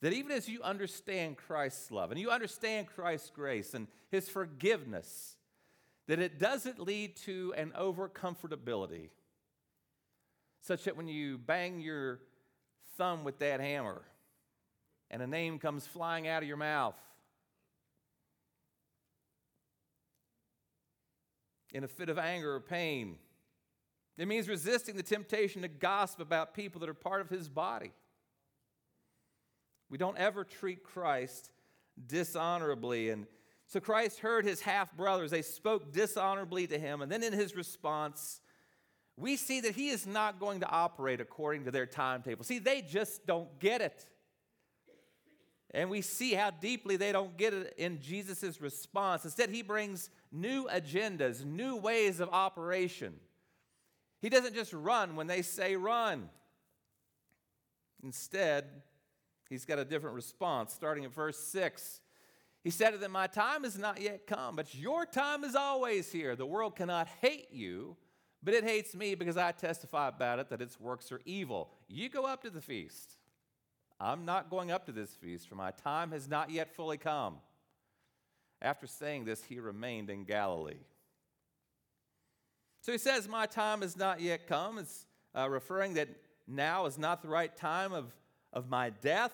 that 0.02 0.14
even 0.14 0.32
as 0.32 0.50
you 0.50 0.62
understand 0.64 1.38
Christ's 1.38 1.92
love 1.92 2.12
and 2.12 2.20
you 2.20 2.30
understand 2.30 2.88
Christ's 2.88 3.30
grace 3.30 3.74
and 3.74 3.88
his 4.10 4.28
forgiveness, 4.28 5.38
that 6.08 6.20
it 6.20 6.40
doesn't 6.40 6.80
lead 6.80 7.16
to 7.18 7.54
an 7.56 7.72
overcomfortability 7.80 9.10
such 10.62 10.86
that 10.86 10.98
when 10.98 11.08
you 11.08 11.38
bang 11.38 11.80
your 11.80 12.20
thumb 12.98 13.24
with 13.24 13.40
that 13.40 13.60
hammer 13.60 14.02
and 15.12 15.22
a 15.22 15.28
name 15.28 15.60
comes 15.60 15.86
flying 15.86 16.28
out 16.28 16.42
of 16.42 16.48
your 16.48 16.58
mouth, 16.58 16.96
in 21.74 21.84
a 21.84 21.88
fit 21.88 22.10
of 22.10 22.18
anger 22.18 22.56
or 22.56 22.60
pain, 22.60 23.18
it 24.18 24.28
means 24.28 24.48
resisting 24.48 24.96
the 24.96 25.04
temptation 25.04 25.64
to 25.64 25.68
gossip 25.68 26.20
about 26.20 26.54
people 26.54 26.80
that 26.82 26.90
are 26.90 26.94
part 26.94 27.22
of 27.22 27.30
his 27.30 27.50
body. 27.50 27.92
We 29.90 29.98
don't 29.98 30.18
ever 30.18 30.44
treat 30.44 30.84
Christ 30.84 31.52
dishonorably. 32.08 33.10
And 33.10 33.26
so 33.68 33.80
Christ 33.80 34.20
heard 34.20 34.46
his 34.46 34.62
half 34.62 34.96
brothers. 34.96 35.32
They 35.32 35.42
spoke 35.42 35.92
dishonorably 35.92 36.68
to 36.68 36.78
him. 36.78 37.02
And 37.02 37.12
then 37.12 37.24
in 37.24 37.34
his 37.34 37.56
response, 37.56 38.42
we 39.18 39.36
see 39.36 39.62
that 39.62 39.76
he 39.76 39.90
is 39.90 40.06
not 40.06 40.40
going 40.40 40.60
to 40.62 40.70
operate 40.70 41.22
according 41.22 41.66
to 41.66 41.72
their 41.72 41.86
timetable. 41.86 42.44
See, 42.44 42.60
they 42.60 42.82
just 42.82 43.26
don't 43.26 43.60
get 43.60 43.82
it. 43.82 44.08
And 45.72 45.90
we 45.90 46.02
see 46.02 46.34
how 46.34 46.52
deeply 46.52 46.98
they 46.98 47.12
don't 47.12 47.36
get 47.36 47.54
it 47.54 47.74
in 47.78 48.00
Jesus' 48.00 48.62
response. 48.62 49.26
Instead, 49.26 49.50
he 49.50 49.64
brings 49.64 50.12
new 50.32 50.68
agendas, 50.68 51.44
new 51.44 51.76
ways 51.76 52.20
of 52.20 52.30
operation. 52.30 53.16
He 54.24 54.30
doesn't 54.30 54.56
just 54.56 54.72
run 54.72 55.18
when 55.18 55.28
they 55.28 55.42
say 55.42 55.76
run. 55.76 56.30
Instead, 58.02 58.64
he's 59.50 59.66
got 59.66 59.80
a 59.80 59.84
different 59.84 60.16
response, 60.16 60.72
starting 60.72 61.04
at 61.04 61.14
verse 61.14 61.38
6. 61.38 62.00
He 62.64 62.70
said 62.70 62.92
to 62.92 62.98
them, 62.98 63.12
My 63.12 63.28
time 63.28 63.66
has 63.66 63.78
not 63.78 64.02
yet 64.02 64.26
come, 64.26 64.56
but 64.56 64.74
your 64.74 65.06
time 65.06 65.44
is 65.44 65.56
always 65.56 66.10
here. 66.10 66.38
The 66.38 66.46
world 66.46 66.78
cannot 66.78 67.10
hate 67.20 67.50
you, 67.52 67.98
but 68.42 68.54
it 68.54 68.64
hates 68.64 68.96
me 68.96 69.14
because 69.14 69.36
I 69.36 69.52
testify 69.52 70.08
about 70.08 70.40
it 70.40 70.48
that 70.52 70.62
its 70.62 70.80
works 70.80 71.12
are 71.12 71.20
evil. 71.26 71.72
You 71.90 72.08
go 72.08 72.26
up 72.26 72.44
to 72.44 72.50
the 72.50 72.62
feast. 72.62 73.18
I'm 74.00 74.24
not 74.24 74.50
going 74.50 74.72
up 74.72 74.86
to 74.86 74.94
this 74.94 75.12
feast, 75.12 75.50
for 75.50 75.56
my 75.56 75.72
time 75.72 76.14
has 76.14 76.30
not 76.30 76.50
yet 76.50 76.74
fully 76.74 76.98
come. 76.98 77.40
After 78.62 78.88
saying 78.88 79.26
this, 79.26 79.44
he 79.44 79.60
remained 79.60 80.10
in 80.10 80.24
Galilee. 80.24 80.86
So 82.84 82.92
he 82.92 82.98
says, 82.98 83.30
My 83.30 83.46
time 83.46 83.82
has 83.82 83.96
not 83.96 84.20
yet 84.20 84.46
come. 84.46 84.78
It's 84.78 85.06
uh, 85.34 85.50
referring 85.50 85.94
that 85.94 86.10
now 86.48 86.86
is 86.86 86.98
not 86.98 87.22
the 87.22 87.30
right 87.30 87.56
time 87.56 87.94
of, 87.94 88.14
of 88.52 88.70
my 88.70 88.90
death. 88.90 89.32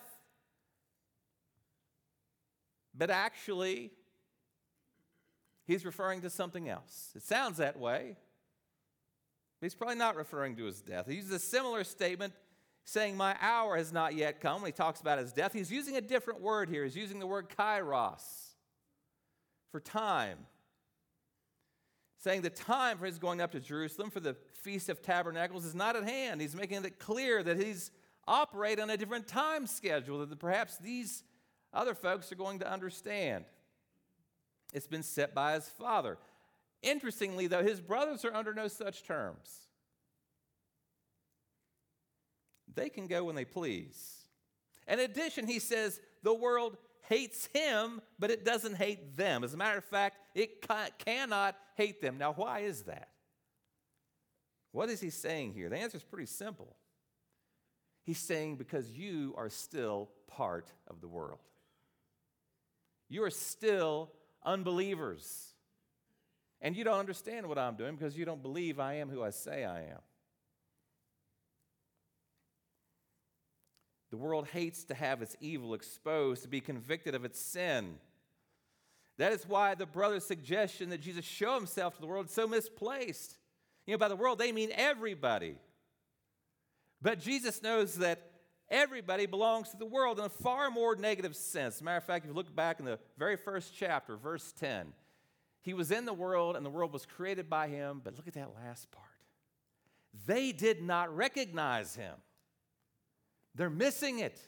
But 2.96 3.10
actually, 3.10 3.90
he's 5.66 5.84
referring 5.84 6.20
to 6.22 6.30
something 6.30 6.68
else. 6.68 7.10
It 7.16 7.22
sounds 7.22 7.56
that 7.56 7.76
way. 7.76 8.16
He's 9.60 9.74
probably 9.74 9.96
not 9.96 10.14
referring 10.14 10.54
to 10.56 10.64
his 10.64 10.80
death. 10.80 11.08
He 11.08 11.16
uses 11.16 11.32
a 11.32 11.38
similar 11.40 11.82
statement 11.82 12.32
saying, 12.84 13.16
My 13.16 13.36
hour 13.40 13.76
has 13.76 13.92
not 13.92 14.14
yet 14.14 14.40
come 14.40 14.62
when 14.62 14.68
he 14.68 14.76
talks 14.76 15.00
about 15.00 15.18
his 15.18 15.32
death. 15.32 15.52
He's 15.52 15.72
using 15.72 15.96
a 15.96 16.00
different 16.00 16.40
word 16.40 16.68
here. 16.68 16.84
He's 16.84 16.96
using 16.96 17.18
the 17.18 17.26
word 17.26 17.48
kairos 17.58 18.22
for 19.72 19.80
time 19.80 20.38
saying 22.20 22.42
the 22.42 22.50
time 22.50 22.98
for 22.98 23.06
his 23.06 23.18
going 23.18 23.40
up 23.40 23.50
to 23.52 23.60
Jerusalem 23.60 24.10
for 24.10 24.20
the 24.20 24.36
Feast 24.62 24.90
of 24.90 25.02
Tabernacles 25.02 25.64
is 25.64 25.74
not 25.74 25.96
at 25.96 26.04
hand. 26.04 26.40
He's 26.40 26.54
making 26.54 26.84
it 26.84 26.98
clear 26.98 27.42
that 27.42 27.56
he's 27.56 27.90
operating 28.28 28.82
on 28.82 28.90
a 28.90 28.96
different 28.96 29.26
time 29.26 29.66
schedule 29.66 30.24
that 30.24 30.38
perhaps 30.38 30.76
these 30.76 31.24
other 31.72 31.94
folks 31.94 32.30
are 32.30 32.36
going 32.36 32.58
to 32.58 32.70
understand. 32.70 33.46
It's 34.74 34.86
been 34.86 35.02
set 35.02 35.34
by 35.34 35.54
his 35.54 35.66
father. 35.66 36.18
Interestingly, 36.82 37.46
though, 37.46 37.62
his 37.62 37.80
brothers 37.80 38.24
are 38.24 38.34
under 38.34 38.52
no 38.52 38.68
such 38.68 39.02
terms. 39.04 39.68
They 42.74 42.90
can 42.90 43.06
go 43.06 43.24
when 43.24 43.34
they 43.34 43.46
please. 43.46 44.24
In 44.86 45.00
addition, 45.00 45.46
he 45.46 45.58
says 45.58 46.00
the 46.22 46.34
world 46.34 46.76
hates 47.10 47.48
him, 47.52 48.00
but 48.18 48.30
it 48.30 48.44
doesn't 48.44 48.76
hate 48.76 49.16
them. 49.16 49.44
As 49.44 49.52
a 49.52 49.56
matter 49.56 49.76
of 49.76 49.84
fact, 49.84 50.16
it 50.34 50.66
cannot 51.04 51.56
hate 51.74 52.00
them. 52.00 52.16
Now, 52.16 52.32
why 52.32 52.60
is 52.60 52.82
that? 52.82 53.08
What 54.72 54.88
is 54.88 55.00
he 55.00 55.10
saying 55.10 55.52
here? 55.52 55.68
The 55.68 55.76
answer 55.76 55.96
is 55.96 56.04
pretty 56.04 56.26
simple. 56.26 56.76
He's 58.04 58.18
saying 58.18 58.56
because 58.56 58.88
you 58.88 59.34
are 59.36 59.50
still 59.50 60.08
part 60.28 60.72
of 60.86 61.00
the 61.00 61.08
world. 61.08 61.40
You 63.08 63.24
are 63.24 63.30
still 63.30 64.12
unbelievers. 64.44 65.48
And 66.60 66.76
you 66.76 66.84
don't 66.84 66.98
understand 66.98 67.46
what 67.48 67.58
I'm 67.58 67.74
doing 67.74 67.96
because 67.96 68.16
you 68.16 68.24
don't 68.24 68.42
believe 68.42 68.78
I 68.78 68.94
am 68.94 69.08
who 69.08 69.22
I 69.22 69.30
say 69.30 69.64
I 69.64 69.80
am. 69.80 69.98
The 74.10 74.16
world 74.16 74.48
hates 74.48 74.84
to 74.84 74.94
have 74.94 75.22
its 75.22 75.36
evil 75.40 75.74
exposed, 75.74 76.42
to 76.42 76.48
be 76.48 76.60
convicted 76.60 77.14
of 77.14 77.24
its 77.24 77.40
sin. 77.40 77.96
That 79.18 79.32
is 79.32 79.46
why 79.46 79.74
the 79.74 79.86
brother's 79.86 80.24
suggestion 80.24 80.90
that 80.90 81.00
Jesus 81.00 81.24
show 81.24 81.54
himself 81.54 81.94
to 81.94 82.00
the 82.00 82.06
world 82.06 82.26
is 82.26 82.32
so 82.32 82.48
misplaced. 82.48 83.36
You 83.86 83.94
know, 83.94 83.98
by 83.98 84.08
the 84.08 84.16
world, 84.16 84.38
they 84.38 84.52
mean 84.52 84.70
everybody. 84.74 85.56
But 87.02 87.20
Jesus 87.20 87.62
knows 87.62 87.96
that 87.96 88.30
everybody 88.68 89.26
belongs 89.26 89.70
to 89.70 89.76
the 89.76 89.86
world 89.86 90.18
in 90.18 90.24
a 90.24 90.30
far 90.30 90.70
more 90.70 90.96
negative 90.96 91.36
sense. 91.36 91.76
As 91.76 91.80
a 91.80 91.84
matter 91.84 91.98
of 91.98 92.04
fact, 92.04 92.24
if 92.24 92.30
you 92.30 92.34
look 92.34 92.54
back 92.54 92.78
in 92.78 92.86
the 92.86 92.98
very 93.18 93.36
first 93.36 93.74
chapter, 93.74 94.16
verse 94.16 94.52
10, 94.58 94.92
he 95.62 95.74
was 95.74 95.90
in 95.90 96.04
the 96.04 96.12
world 96.12 96.56
and 96.56 96.64
the 96.64 96.70
world 96.70 96.92
was 96.92 97.04
created 97.04 97.50
by 97.50 97.68
him, 97.68 98.00
but 98.02 98.16
look 98.16 98.28
at 98.28 98.34
that 98.34 98.54
last 98.54 98.90
part. 98.90 99.06
They 100.26 100.52
did 100.52 100.82
not 100.82 101.14
recognize 101.14 101.94
him, 101.94 102.14
they're 103.54 103.70
missing 103.70 104.20
it. 104.20 104.38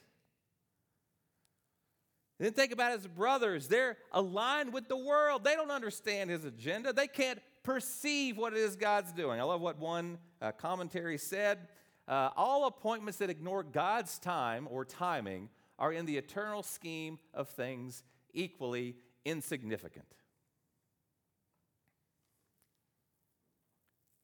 Then 2.39 2.53
think 2.53 2.73
about 2.73 2.93
his 2.93 3.07
brothers. 3.07 3.69
They're 3.69 3.97
aligned 4.11 4.73
with 4.73 4.89
the 4.89 4.97
world. 4.97 5.45
They 5.45 5.55
don't 5.55 5.71
understand 5.71 6.29
his 6.31 6.45
agenda. 6.45 6.93
They 6.93 7.07
can't 7.07 7.39
perceive 7.63 8.37
what 8.37 8.53
it 8.53 8.59
is 8.59 8.75
God's 8.75 9.13
doing. 9.13 9.39
I 9.39 9.45
love 9.45 9.61
what 9.61 9.79
one 9.79 10.19
uh, 10.41 10.51
commentary 10.53 11.19
said. 11.19 11.69
Uh, 12.09 12.31
all 12.37 12.67
appointments 12.67 13.19
that 13.19 13.31
ignore 13.31 13.63
God's 13.63 14.19
time 14.19 14.67
or 14.71 14.85
timing 14.85 15.51
are 15.79 15.93
in 15.93 16.05
the 16.05 16.17
eternal 16.17 16.65
scheme 16.65 17.19
of 17.33 17.49
things 17.49 18.03
equally 18.35 18.97
insignificant. 19.25 20.07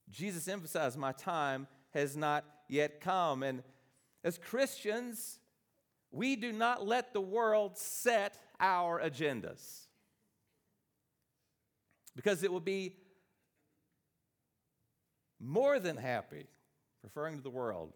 Jesus 0.09 0.47
emphasized, 0.47 0.97
My 0.97 1.11
time 1.11 1.67
has 1.91 2.17
not 2.17 2.43
yet 2.67 2.99
come. 2.99 3.43
And 3.43 3.63
as 4.23 4.37
Christians, 4.37 5.39
we 6.11 6.35
do 6.35 6.51
not 6.51 6.85
let 6.85 7.13
the 7.13 7.21
world 7.21 7.77
set 7.77 8.37
our 8.59 8.99
agendas 8.99 9.87
because 12.15 12.43
it 12.43 12.51
will 12.51 12.59
be 12.59 12.95
more 15.39 15.79
than 15.79 15.95
happy, 15.95 16.47
referring 17.03 17.37
to 17.37 17.41
the 17.41 17.49
world, 17.49 17.93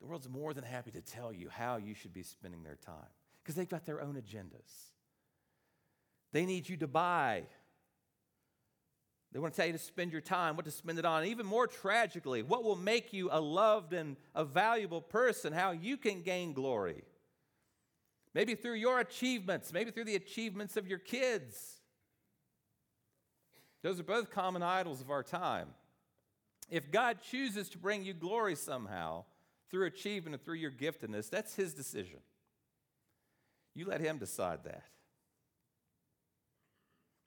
the 0.00 0.06
world's 0.06 0.28
more 0.28 0.54
than 0.54 0.64
happy 0.64 0.90
to 0.92 1.02
tell 1.02 1.32
you 1.32 1.48
how 1.50 1.76
you 1.76 1.94
should 1.94 2.14
be 2.14 2.22
spending 2.22 2.62
their 2.62 2.76
time 2.76 3.10
because 3.42 3.54
they've 3.54 3.68
got 3.68 3.84
their 3.84 4.00
own 4.00 4.14
agendas. 4.14 4.90
They 6.32 6.46
need 6.46 6.68
you 6.68 6.76
to 6.78 6.86
buy. 6.86 7.44
They 9.32 9.38
want 9.38 9.54
to 9.54 9.56
tell 9.56 9.66
you 9.66 9.72
to 9.72 9.78
spend 9.78 10.10
your 10.10 10.20
time, 10.20 10.56
what 10.56 10.64
to 10.64 10.72
spend 10.72 10.98
it 10.98 11.04
on. 11.04 11.24
Even 11.24 11.46
more 11.46 11.68
tragically, 11.68 12.42
what 12.42 12.64
will 12.64 12.76
make 12.76 13.12
you 13.12 13.28
a 13.30 13.40
loved 13.40 13.92
and 13.92 14.16
a 14.34 14.44
valuable 14.44 15.00
person, 15.00 15.52
how 15.52 15.70
you 15.70 15.96
can 15.96 16.22
gain 16.22 16.52
glory. 16.52 17.04
Maybe 18.34 18.54
through 18.54 18.74
your 18.74 19.00
achievements, 19.00 19.72
maybe 19.72 19.90
through 19.92 20.04
the 20.04 20.16
achievements 20.16 20.76
of 20.76 20.88
your 20.88 20.98
kids. 20.98 21.80
Those 23.82 24.00
are 24.00 24.04
both 24.04 24.30
common 24.30 24.62
idols 24.62 25.00
of 25.00 25.10
our 25.10 25.22
time. 25.22 25.68
If 26.68 26.90
God 26.90 27.18
chooses 27.20 27.68
to 27.70 27.78
bring 27.78 28.04
you 28.04 28.14
glory 28.14 28.54
somehow 28.54 29.24
through 29.70 29.86
achievement 29.86 30.34
and 30.34 30.44
through 30.44 30.56
your 30.56 30.70
giftedness, 30.70 31.30
that's 31.30 31.54
His 31.54 31.72
decision. 31.72 32.18
You 33.74 33.86
let 33.86 34.00
Him 34.00 34.18
decide 34.18 34.64
that. 34.64 34.84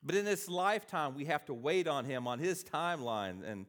But 0.06 0.16
in 0.16 0.26
this 0.26 0.50
lifetime, 0.50 1.16
we 1.16 1.26
have 1.26 1.46
to 1.46 1.54
wait 1.54 1.88
on 1.88 2.06
Him 2.06 2.28
on 2.28 2.40
His 2.40 2.64
timeline. 2.64 3.44
And, 3.46 3.66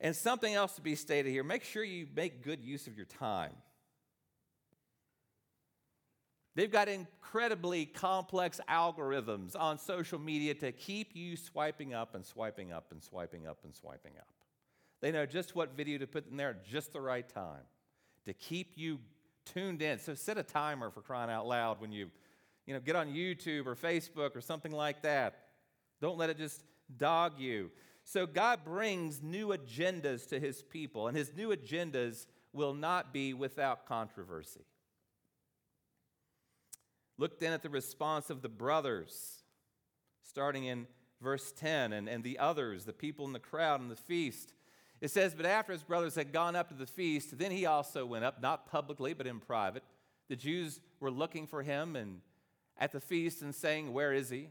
and 0.00 0.16
something 0.16 0.52
else 0.52 0.74
to 0.74 0.82
be 0.82 0.94
stated 0.94 1.30
here 1.30 1.44
make 1.44 1.64
sure 1.64 1.84
you 1.84 2.06
make 2.14 2.42
good 2.42 2.62
use 2.62 2.86
of 2.86 2.96
your 2.96 3.06
time. 3.06 3.52
They've 6.54 6.70
got 6.70 6.88
incredibly 6.88 7.86
complex 7.86 8.60
algorithms 8.68 9.58
on 9.58 9.78
social 9.78 10.18
media 10.18 10.54
to 10.56 10.70
keep 10.72 11.12
you 11.14 11.36
swiping 11.36 11.94
up 11.94 12.14
and 12.14 12.26
swiping 12.26 12.72
up 12.72 12.92
and 12.92 13.02
swiping 13.02 13.46
up 13.46 13.58
and 13.64 13.74
swiping 13.74 14.12
up. 14.18 14.28
They 15.00 15.12
know 15.12 15.24
just 15.24 15.56
what 15.56 15.76
video 15.76 15.98
to 15.98 16.06
put 16.06 16.30
in 16.30 16.36
there 16.36 16.50
at 16.50 16.64
just 16.64 16.92
the 16.92 17.00
right 17.00 17.26
time 17.26 17.62
to 18.26 18.34
keep 18.34 18.72
you 18.76 18.98
tuned 19.46 19.82
in. 19.82 19.98
So 19.98 20.14
set 20.14 20.36
a 20.36 20.42
timer 20.42 20.90
for 20.90 21.00
crying 21.00 21.30
out 21.30 21.46
loud 21.46 21.80
when 21.80 21.90
you, 21.90 22.10
you 22.66 22.74
know, 22.74 22.80
get 22.80 22.96
on 22.96 23.08
YouTube 23.08 23.66
or 23.66 23.74
Facebook 23.74 24.36
or 24.36 24.40
something 24.40 24.72
like 24.72 25.02
that. 25.02 25.41
Don't 26.02 26.18
let 26.18 26.28
it 26.30 26.36
just 26.36 26.64
dog 26.98 27.38
you. 27.38 27.70
So 28.04 28.26
God 28.26 28.64
brings 28.64 29.22
new 29.22 29.48
agendas 29.48 30.28
to 30.30 30.40
his 30.40 30.60
people, 30.60 31.06
and 31.06 31.16
his 31.16 31.32
new 31.34 31.50
agendas 31.50 32.26
will 32.52 32.74
not 32.74 33.12
be 33.12 33.32
without 33.32 33.86
controversy. 33.86 34.66
Look 37.18 37.38
then 37.38 37.52
at 37.52 37.62
the 37.62 37.70
response 37.70 38.30
of 38.30 38.42
the 38.42 38.48
brothers, 38.48 39.44
starting 40.24 40.64
in 40.64 40.88
verse 41.20 41.52
10, 41.52 41.92
and, 41.92 42.08
and 42.08 42.24
the 42.24 42.40
others, 42.40 42.84
the 42.84 42.92
people 42.92 43.24
in 43.24 43.32
the 43.32 43.38
crowd 43.38 43.80
and 43.80 43.88
the 43.88 43.96
feast. 43.96 44.54
It 45.00 45.12
says, 45.12 45.34
But 45.34 45.46
after 45.46 45.72
his 45.72 45.84
brothers 45.84 46.16
had 46.16 46.32
gone 46.32 46.56
up 46.56 46.68
to 46.68 46.74
the 46.74 46.86
feast, 46.86 47.38
then 47.38 47.52
he 47.52 47.64
also 47.64 48.04
went 48.04 48.24
up, 48.24 48.42
not 48.42 48.66
publicly, 48.66 49.14
but 49.14 49.28
in 49.28 49.38
private. 49.38 49.84
The 50.28 50.36
Jews 50.36 50.80
were 50.98 51.12
looking 51.12 51.46
for 51.46 51.62
him 51.62 51.94
and 51.94 52.22
at 52.76 52.90
the 52.90 53.00
feast 53.00 53.40
and 53.40 53.54
saying, 53.54 53.92
Where 53.92 54.12
is 54.12 54.30
he? 54.30 54.48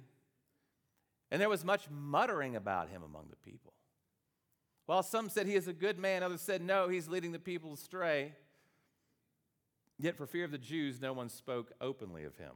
And 1.32 1.41
there 1.41 1.50
was 1.50 1.63
much 1.63 1.89
muttering 1.89 2.56
about 2.56 2.89
him 2.89 3.04
among 3.04 3.28
the 3.30 3.38
people. 3.38 3.74
While 4.86 5.04
some 5.04 5.30
said 5.30 5.48
he 5.48 5.56
is 5.56 5.70
a 5.70 5.74
good 5.74 5.98
man, 5.98 6.22
others 6.22 6.41
said, 6.41 6.62
No, 6.62 6.89
he's 6.89 7.08
leading 7.08 7.32
the 7.32 7.39
people 7.39 7.74
astray. 7.74 8.34
Yet, 9.98 10.17
for 10.17 10.26
fear 10.26 10.44
of 10.44 10.52
the 10.52 10.58
Jews, 10.58 11.00
no 11.00 11.13
one 11.13 11.30
spoke 11.30 11.72
openly 11.80 12.26
of 12.26 12.36
him. 12.36 12.52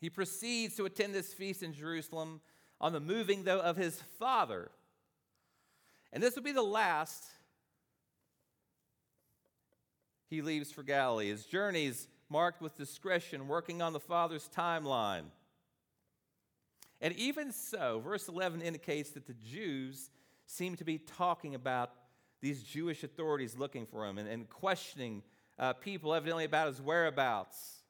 He 0.00 0.10
proceeds 0.10 0.76
to 0.76 0.86
attend 0.86 1.14
this 1.14 1.34
feast 1.34 1.62
in 1.62 1.72
Jerusalem 1.72 2.40
on 2.80 2.92
the 2.92 3.00
moving, 3.00 3.44
though, 3.44 3.60
of 3.60 3.76
his 3.76 4.00
father. 4.18 4.70
And 6.12 6.22
this 6.22 6.34
will 6.34 6.42
be 6.42 6.52
the 6.52 6.62
last 6.62 7.24
he 10.28 10.42
leaves 10.42 10.70
for 10.70 10.82
Galilee. 10.82 11.28
His 11.28 11.44
journey's 11.44 12.08
marked 12.28 12.60
with 12.60 12.76
discretion, 12.76 13.48
working 13.48 13.80
on 13.80 13.92
the 13.92 14.00
Father's 14.00 14.48
timeline. 14.54 15.24
And 17.00 17.14
even 17.14 17.52
so, 17.52 18.00
verse 18.04 18.28
11 18.28 18.60
indicates 18.62 19.10
that 19.10 19.26
the 19.26 19.34
Jews 19.34 20.10
seem 20.46 20.76
to 20.76 20.84
be 20.84 20.98
talking 20.98 21.54
about 21.54 21.92
these 22.40 22.62
Jewish 22.62 23.04
authorities 23.04 23.56
looking 23.56 23.86
for 23.86 24.06
him 24.06 24.18
and, 24.18 24.28
and 24.28 24.48
questioning 24.48 25.22
uh, 25.58 25.72
people, 25.74 26.14
evidently, 26.14 26.44
about 26.44 26.68
his 26.68 26.80
whereabouts. 26.80 27.82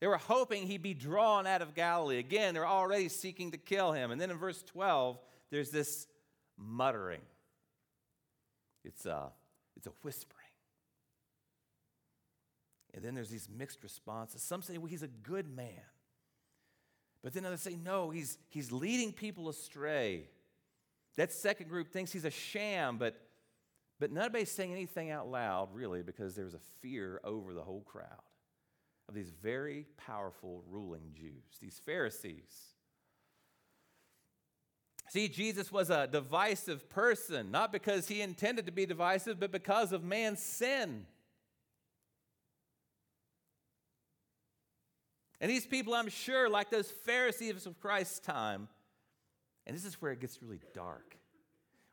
They 0.00 0.06
were 0.06 0.18
hoping 0.18 0.66
he'd 0.66 0.82
be 0.82 0.94
drawn 0.94 1.46
out 1.46 1.60
of 1.62 1.74
Galilee. 1.74 2.18
Again, 2.18 2.54
they're 2.54 2.66
already 2.66 3.08
seeking 3.08 3.50
to 3.50 3.58
kill 3.58 3.92
him. 3.92 4.10
And 4.10 4.20
then 4.20 4.30
in 4.30 4.38
verse 4.38 4.62
12, 4.62 5.18
there's 5.50 5.70
this 5.70 6.06
muttering. 6.56 7.22
It's 8.84 9.06
a, 9.06 9.32
it's 9.76 9.86
a 9.86 9.92
whispering. 10.02 10.38
And 12.94 13.04
then 13.04 13.14
there's 13.14 13.30
these 13.30 13.48
mixed 13.48 13.82
responses. 13.82 14.42
Some 14.42 14.62
say, 14.62 14.78
well, 14.78 14.86
he's 14.86 15.02
a 15.02 15.08
good 15.08 15.48
man. 15.54 15.68
But 17.22 17.32
then 17.32 17.44
others 17.44 17.62
say, 17.62 17.76
no, 17.76 18.10
he's, 18.10 18.38
he's 18.48 18.70
leading 18.70 19.12
people 19.12 19.48
astray. 19.48 20.24
That 21.16 21.32
second 21.32 21.68
group 21.68 21.88
thinks 21.88 22.12
he's 22.12 22.24
a 22.24 22.30
sham, 22.30 22.96
but 22.98 23.20
but 23.98 24.12
nobody's 24.12 24.50
saying 24.50 24.72
anything 24.72 25.10
out 25.10 25.28
loud, 25.28 25.74
really, 25.74 26.02
because 26.02 26.34
there's 26.34 26.54
a 26.54 26.60
fear 26.80 27.20
over 27.24 27.52
the 27.52 27.62
whole 27.62 27.80
crowd 27.80 28.06
of 29.08 29.14
these 29.14 29.30
very 29.42 29.86
powerful 29.96 30.62
ruling 30.68 31.12
Jews, 31.14 31.58
these 31.60 31.80
Pharisees. 31.84 32.74
See, 35.08 35.26
Jesus 35.28 35.72
was 35.72 35.88
a 35.88 36.06
divisive 36.06 36.88
person, 36.90 37.50
not 37.50 37.72
because 37.72 38.08
he 38.08 38.20
intended 38.20 38.66
to 38.66 38.72
be 38.72 38.84
divisive, 38.84 39.40
but 39.40 39.50
because 39.50 39.92
of 39.92 40.04
man's 40.04 40.40
sin. 40.40 41.06
And 45.40 45.50
these 45.50 45.66
people, 45.66 45.94
I'm 45.94 46.08
sure, 46.08 46.48
like 46.48 46.70
those 46.70 46.90
Pharisees 46.90 47.66
of 47.66 47.80
Christ's 47.80 48.18
time, 48.18 48.68
and 49.66 49.76
this 49.76 49.84
is 49.84 50.00
where 50.00 50.12
it 50.12 50.20
gets 50.20 50.42
really 50.42 50.60
dark 50.74 51.16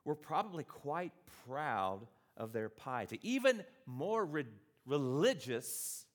were 0.03 0.15
probably 0.15 0.63
quite 0.63 1.11
proud 1.47 2.01
of 2.37 2.53
their 2.53 2.69
piety, 2.69 3.19
even 3.21 3.63
more 3.85 4.25
re- 4.25 4.45
religious 4.85 6.05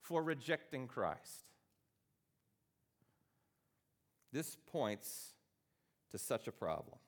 for 0.00 0.22
rejecting 0.22 0.86
Christ. 0.86 1.44
This 4.32 4.56
points 4.66 5.34
to 6.10 6.18
such 6.18 6.48
a 6.48 6.52
problem 6.52 6.98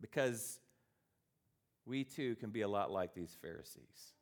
because 0.00 0.60
we 1.86 2.04
too 2.04 2.34
can 2.36 2.50
be 2.50 2.62
a 2.62 2.68
lot 2.68 2.90
like 2.90 3.14
these 3.14 3.36
Pharisees. 3.40 4.13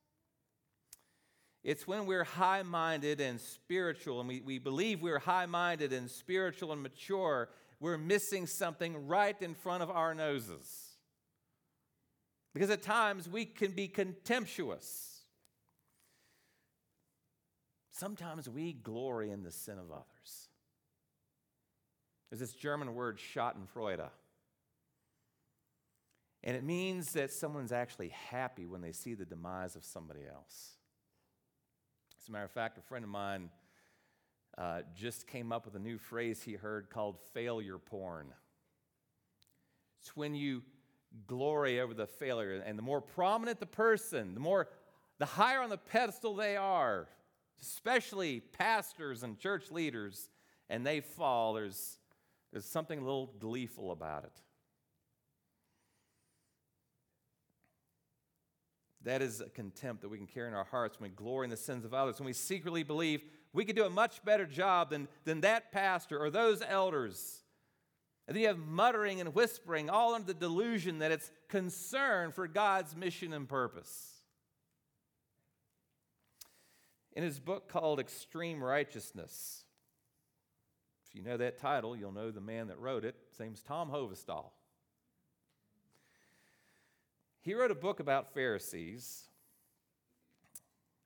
It's 1.63 1.87
when 1.87 2.05
we're 2.05 2.25
high 2.25 2.63
minded 2.63 3.21
and 3.21 3.39
spiritual, 3.39 4.19
and 4.19 4.27
we, 4.27 4.41
we 4.41 4.59
believe 4.59 5.01
we're 5.01 5.19
high 5.19 5.45
minded 5.45 5.93
and 5.93 6.11
spiritual 6.11 6.73
and 6.73 6.83
mature, 6.83 7.49
we're 7.79 7.97
missing 7.97 8.47
something 8.47 9.07
right 9.07 9.39
in 9.41 9.53
front 9.53 9.81
of 9.81 9.89
our 9.89 10.13
noses. 10.13 10.89
Because 12.53 12.69
at 12.69 12.81
times 12.81 13.29
we 13.29 13.45
can 13.45 13.71
be 13.71 13.87
contemptuous. 13.87 15.09
sometimes 17.91 18.49
we 18.49 18.73
glory 18.73 19.31
in 19.31 19.43
the 19.43 19.51
sin 19.51 19.77
of 19.77 19.91
others. 19.91 20.49
There's 22.29 22.41
this 22.41 22.53
German 22.53 22.95
word, 22.95 23.19
Schadenfreude. 23.19 24.09
And 26.43 26.57
it 26.57 26.63
means 26.63 27.13
that 27.13 27.31
someone's 27.31 27.71
actually 27.71 28.09
happy 28.09 28.65
when 28.65 28.81
they 28.81 28.91
see 28.91 29.13
the 29.13 29.23
demise 29.23 29.75
of 29.75 29.85
somebody 29.85 30.21
else. 30.27 30.73
As 32.23 32.29
a 32.29 32.31
matter 32.31 32.45
of 32.45 32.51
fact, 32.51 32.77
a 32.77 32.81
friend 32.81 33.03
of 33.03 33.11
mine 33.11 33.49
uh, 34.57 34.83
just 34.95 35.27
came 35.27 35.51
up 35.51 35.65
with 35.65 35.75
a 35.75 35.79
new 35.79 35.97
phrase 35.97 36.41
he 36.41 36.53
heard 36.53 36.89
called 36.89 37.17
failure 37.33 37.77
porn. 37.77 38.27
It's 39.99 40.15
when 40.15 40.33
you 40.33 40.61
glory 41.27 41.81
over 41.81 41.93
the 41.93 42.07
failure, 42.07 42.63
and 42.65 42.77
the 42.77 42.81
more 42.81 43.01
prominent 43.01 43.59
the 43.59 43.65
person, 43.65 44.35
the 44.35 44.39
more 44.39 44.69
the 45.19 45.25
higher 45.25 45.59
on 45.59 45.69
the 45.69 45.77
pedestal 45.77 46.33
they 46.33 46.55
are, 46.55 47.09
especially 47.61 48.39
pastors 48.39 49.23
and 49.23 49.37
church 49.37 49.69
leaders, 49.69 50.29
and 50.69 50.87
they 50.87 51.01
fall, 51.01 51.53
there's, 51.53 51.97
there's 52.53 52.65
something 52.65 52.99
a 52.99 53.03
little 53.03 53.33
gleeful 53.37 53.91
about 53.91 54.23
it. 54.23 54.41
That 59.03 59.21
is 59.21 59.41
a 59.41 59.49
contempt 59.49 60.01
that 60.01 60.09
we 60.09 60.17
can 60.17 60.27
carry 60.27 60.47
in 60.47 60.53
our 60.53 60.63
hearts 60.63 60.99
when 60.99 61.09
we 61.09 61.15
glory 61.15 61.45
in 61.45 61.49
the 61.49 61.57
sins 61.57 61.83
of 61.83 61.93
others, 61.93 62.19
when 62.19 62.25
we 62.25 62.33
secretly 62.33 62.83
believe 62.83 63.23
we 63.51 63.65
could 63.65 63.75
do 63.75 63.85
a 63.85 63.89
much 63.89 64.23
better 64.23 64.45
job 64.45 64.89
than, 64.89 65.07
than 65.25 65.41
that 65.41 65.71
pastor 65.71 66.17
or 66.17 66.29
those 66.29 66.63
elders. 66.67 67.41
And 68.27 68.35
then 68.35 68.41
you 68.41 68.47
have 68.47 68.57
muttering 68.57 69.19
and 69.19 69.35
whispering, 69.35 69.89
all 69.89 70.15
under 70.15 70.27
the 70.27 70.33
delusion 70.33 70.99
that 70.99 71.11
it's 71.11 71.31
concern 71.49 72.31
for 72.31 72.47
God's 72.47 72.95
mission 72.95 73.33
and 73.33 73.47
purpose. 73.47 74.11
In 77.11 77.23
his 77.23 77.39
book 77.39 77.67
called 77.67 77.99
Extreme 77.99 78.63
Righteousness, 78.63 79.65
if 81.05 81.13
you 81.13 81.21
know 81.21 81.37
that 81.37 81.59
title, 81.59 81.95
you'll 81.95 82.13
know 82.13 82.31
the 82.31 82.41
man 82.41 82.67
that 82.69 82.79
wrote 82.79 83.03
it. 83.03 83.15
His 83.29 83.39
name's 83.39 83.61
Tom 83.61 83.91
Hovestol. 83.91 84.45
He 87.43 87.53
wrote 87.53 87.71
a 87.71 87.75
book 87.75 87.99
about 87.99 88.33
Pharisees. 88.33 89.27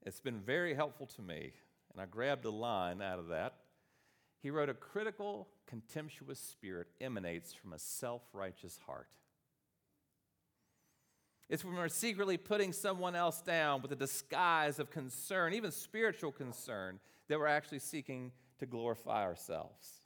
It's 0.05 0.19
been 0.19 0.39
very 0.39 0.75
helpful 0.75 1.07
to 1.07 1.21
me, 1.23 1.51
and 1.91 1.99
I 1.99 2.05
grabbed 2.05 2.45
a 2.45 2.51
line 2.51 3.01
out 3.01 3.17
of 3.17 3.29
that. 3.29 3.55
He 4.43 4.51
wrote, 4.51 4.69
A 4.69 4.75
critical, 4.75 5.47
contemptuous 5.65 6.39
spirit 6.39 6.89
emanates 7.01 7.53
from 7.53 7.73
a 7.73 7.79
self 7.79 8.21
righteous 8.33 8.79
heart. 8.85 9.07
It's 11.49 11.65
when 11.65 11.73
we're 11.73 11.89
secretly 11.89 12.37
putting 12.37 12.71
someone 12.71 13.15
else 13.15 13.41
down 13.41 13.81
with 13.81 13.91
a 13.91 13.95
disguise 13.95 14.77
of 14.77 14.91
concern, 14.91 15.55
even 15.55 15.71
spiritual 15.71 16.31
concern, 16.31 16.99
that 17.29 17.39
we're 17.39 17.47
actually 17.47 17.79
seeking 17.79 18.31
to 18.59 18.67
glorify 18.67 19.23
ourselves. 19.23 20.01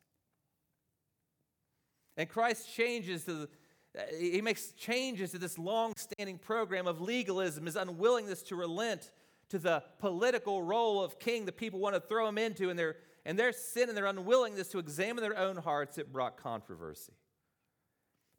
And 2.15 2.29
Christ 2.29 2.73
changes 2.73 3.25
to 3.25 3.33
the, 3.33 3.49
Uh, 3.97 4.03
he 4.17 4.41
makes 4.41 4.71
changes 4.71 5.31
to 5.31 5.37
this 5.37 5.57
long 5.57 5.93
standing 5.97 6.37
program 6.37 6.87
of 6.87 7.01
legalism, 7.01 7.65
his 7.65 7.75
unwillingness 7.75 8.41
to 8.43 8.55
relent 8.55 9.11
to 9.49 9.59
the 9.59 9.83
political 9.99 10.63
role 10.63 11.03
of 11.03 11.19
king 11.19 11.45
the 11.45 11.51
people 11.51 11.79
want 11.79 11.93
to 11.93 11.99
throw 11.99 12.27
him 12.27 12.37
into, 12.37 12.69
and 12.69 12.79
their, 12.79 12.95
and 13.25 13.37
their 13.37 13.51
sin 13.51 13.89
and 13.89 13.97
their 13.97 14.05
unwillingness 14.05 14.69
to 14.69 14.79
examine 14.79 15.21
their 15.21 15.37
own 15.37 15.57
hearts, 15.57 15.97
it 15.97 16.13
brought 16.13 16.37
controversy. 16.37 17.13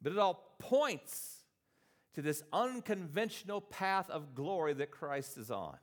But 0.01 0.11
it 0.11 0.17
all 0.17 0.55
points 0.57 1.43
to 2.15 2.21
this 2.21 2.43
unconventional 2.51 3.61
path 3.61 4.09
of 4.09 4.33
glory 4.33 4.73
that 4.73 4.91
Christ 4.91 5.37
is 5.37 5.51
on. 5.51 5.77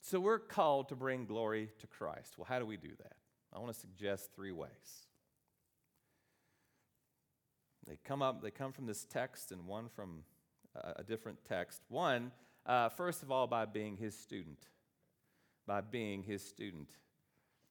So 0.00 0.18
we're 0.18 0.38
called 0.38 0.88
to 0.88 0.96
bring 0.96 1.26
glory 1.26 1.70
to 1.78 1.86
Christ. 1.86 2.34
Well, 2.36 2.46
how 2.48 2.58
do 2.58 2.66
we 2.66 2.76
do 2.76 2.90
that? 2.98 3.12
I 3.52 3.58
want 3.58 3.72
to 3.72 3.78
suggest 3.78 4.30
three 4.34 4.52
ways. 4.52 5.06
They 7.92 7.98
come 8.04 8.22
up, 8.22 8.40
they 8.40 8.50
come 8.50 8.72
from 8.72 8.86
this 8.86 9.04
text 9.04 9.52
and 9.52 9.66
one 9.66 9.90
from 9.94 10.24
a 10.74 11.02
different 11.02 11.44
text. 11.46 11.82
One, 11.90 12.32
uh, 12.64 12.88
first 12.88 13.22
of 13.22 13.30
all, 13.30 13.46
by 13.46 13.66
being 13.66 13.98
his 13.98 14.16
student. 14.18 14.66
By 15.66 15.82
being 15.82 16.22
his 16.22 16.42
student. 16.42 16.88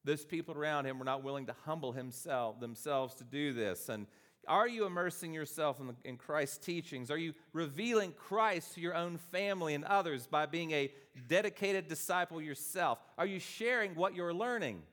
Those 0.03 0.23
people 0.23 0.55
around 0.55 0.85
him 0.85 0.99
were 0.99 1.05
not 1.05 1.23
willing 1.23 1.47
to 1.47 1.55
humble 1.65 1.91
himself, 1.91 2.59
themselves 2.59 3.15
to 3.15 3.23
do 3.23 3.51
this. 3.51 3.89
And 3.89 4.05
are 4.47 4.67
you 4.67 4.85
immersing 4.85 5.33
yourself 5.33 5.79
in, 5.79 5.87
the, 5.87 5.95
in, 6.05 6.17
Christ's 6.17 6.59
teachings? 6.59 7.09
Are 7.09 7.17
you 7.17 7.33
revealing 7.51 8.11
Christ 8.11 8.75
to 8.75 8.81
your 8.81 8.93
own 8.93 9.17
family 9.31 9.73
and 9.73 9.83
others 9.85 10.27
by 10.27 10.45
being 10.45 10.69
a 10.69 10.91
dedicated 11.29 11.87
disciple 11.87 12.39
yourself? 12.39 12.99
Are 13.17 13.25
you 13.25 13.39
sharing 13.39 13.95
what 13.95 14.13
you're 14.13 14.35
learning? 14.35 14.83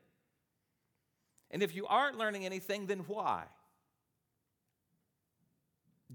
And 1.51 1.63
if 1.63 1.77
you 1.77 1.87
aren't 1.87 2.17
learning 2.17 2.47
anything, 2.47 2.87
then 2.87 3.01
why? 3.01 3.45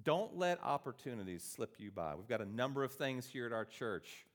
Don't 0.01 0.37
let 0.37 0.63
opportunities 0.63 1.43
slip 1.43 1.75
you 1.77 1.91
by. 1.91 2.15
We've 2.15 2.27
got 2.27 2.41
a 2.41 2.45
number 2.45 2.83
of 2.83 2.93
things 2.93 3.27
here 3.27 3.45
at 3.45 3.53
our 3.53 3.65
church. 3.65 4.25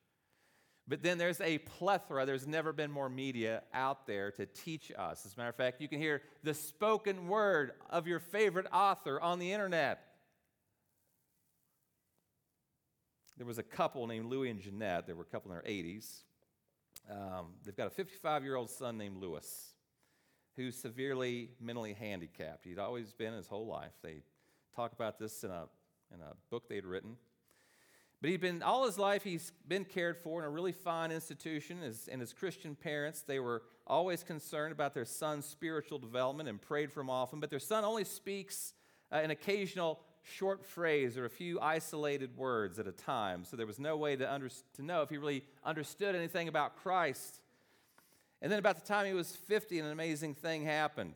But 0.87 1.03
then 1.03 1.19
there's 1.19 1.41
a 1.41 1.59
plethora, 1.59 2.25
there's 2.25 2.47
never 2.47 2.73
been 2.73 2.91
more 2.91 3.11
media 3.11 3.63
out 3.75 4.07
there 4.07 4.31
to 4.33 4.47
teach 4.47 4.91
us. 4.97 5.27
As 5.27 5.35
a 5.35 5.37
matter 5.37 5.51
of 5.51 5.57
fact, 5.57 5.83
you 5.83 5.89
can 5.89 6.01
hear 6.01 6.23
the 6.45 6.55
spoken 6.55 7.29
word 7.29 7.73
of 7.91 8.07
your 8.07 8.21
favorite 8.21 8.67
author 8.73 9.21
on 9.21 9.39
the 9.39 9.53
internet. 9.53 10.01
There 13.37 13.47
was 13.47 13.59
a 13.59 13.63
couple 13.63 14.07
named 14.07 14.27
Louis 14.27 14.51
and 14.51 14.61
Jeanette. 14.61 15.07
They 15.07 15.13
were 15.13 15.23
a 15.23 15.27
couple 15.27 15.53
in 15.53 15.59
their 15.59 15.71
80s. 15.71 16.23
Um, 17.11 17.55
they've 17.65 17.77
got 17.77 17.87
a 17.87 17.91
55 17.91 18.45
year 18.45 18.57
old 18.57 18.71
son 18.71 18.97
named 18.97 19.19
Louis 19.19 19.69
who's 20.57 20.75
severely 20.75 21.51
mentally 21.61 21.93
handicapped. 21.93 22.65
He'd 22.65 22.81
always 22.81 23.13
been 23.13 23.33
his 23.33 23.47
whole 23.47 23.67
life. 23.67 23.93
They 24.03 24.23
talk 24.79 24.93
about 24.93 25.19
this 25.19 25.43
in 25.43 25.51
a, 25.51 25.65
in 26.15 26.21
a 26.21 26.35
book 26.51 26.69
they'd 26.69 26.87
written. 26.87 27.17
But 28.21 28.31
he'd 28.31 28.41
been, 28.41 28.63
all 28.63 28.87
his 28.87 28.97
life, 28.97 29.25
he's 29.25 29.53
been 29.67 29.85
cared 29.85 30.17
for 30.17 30.41
in 30.41 30.47
a 30.47 30.49
really 30.49 30.71
fine 30.71 31.11
institution. 31.11 31.81
His, 31.83 32.07
and 32.07 32.21
his 32.21 32.33
Christian 32.33 32.77
parents, 32.77 33.23
they 33.23 33.41
were 33.41 33.63
always 33.89 34.23
concerned 34.23 34.71
about 34.71 34.95
their 34.95 35.05
son's 35.05 35.47
spiritual 35.47 35.99
development 35.99 36.49
and 36.49 36.63
prayed 36.63 36.93
for 36.93 37.01
him 37.01 37.11
often. 37.11 37.41
But 37.41 37.51
their 37.51 37.59
son 37.59 37.85
only 37.85 38.05
speaks 38.05 38.75
uh, 39.11 39.17
an 39.17 39.33
occasional 39.33 39.99
short 40.23 40.65
phrase 40.65 41.19
or 41.19 41.25
a 41.25 41.31
few 41.31 41.59
isolated 41.61 42.37
words 42.37 42.79
at 42.79 42.87
a 42.87 42.93
time. 42.93 43.45
So 43.45 43.57
there 43.57 43.67
was 43.67 43.81
no 43.81 43.97
way 43.97 44.15
to, 44.15 44.33
under, 44.33 44.49
to 44.77 44.83
know 44.83 45.03
if 45.03 45.11
he 45.11 45.19
really 45.19 45.43
understood 45.65 46.15
anything 46.15 46.47
about 46.47 46.77
Christ. 46.77 47.41
And 48.41 48.53
then 48.53 48.61
about 48.61 48.77
the 48.77 48.87
time 48.87 49.07
he 49.07 49.13
was 49.13 49.35
50, 49.35 49.81
an 49.81 49.87
amazing 49.87 50.35
thing 50.35 50.65
happened. 50.65 51.15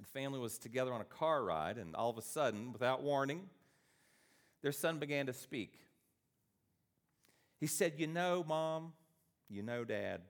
The 0.00 0.06
family 0.06 0.38
was 0.38 0.58
together 0.58 0.92
on 0.92 1.00
a 1.00 1.04
car 1.04 1.44
ride, 1.44 1.78
and 1.78 1.94
all 1.94 2.10
of 2.10 2.18
a 2.18 2.22
sudden, 2.22 2.72
without 2.72 3.02
warning, 3.02 3.42
their 4.62 4.72
son 4.72 4.98
began 4.98 5.26
to 5.26 5.32
speak. 5.32 5.78
He 7.60 7.66
said, 7.66 7.94
You 7.96 8.06
know, 8.06 8.44
mom, 8.46 8.92
you 9.48 9.62
know, 9.62 9.84
dad, 9.84 10.22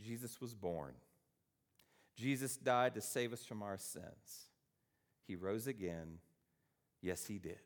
Jesus 0.00 0.40
was 0.40 0.54
born. 0.54 0.94
Jesus 2.16 2.56
died 2.56 2.94
to 2.94 3.00
save 3.00 3.32
us 3.32 3.44
from 3.44 3.62
our 3.62 3.78
sins. 3.78 4.48
He 5.26 5.36
rose 5.36 5.66
again. 5.66 6.18
Yes, 7.00 7.26
he 7.26 7.38
did. 7.38 7.60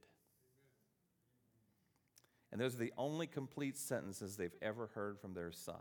And 2.51 2.61
those 2.61 2.75
are 2.75 2.79
the 2.79 2.93
only 2.99 3.27
complete 3.27 3.79
sentences 3.79 4.37
they've 4.37 4.55
ever 4.61 4.89
heard 4.95 5.19
from 5.19 5.33
their 5.33 5.53
son. 5.53 5.81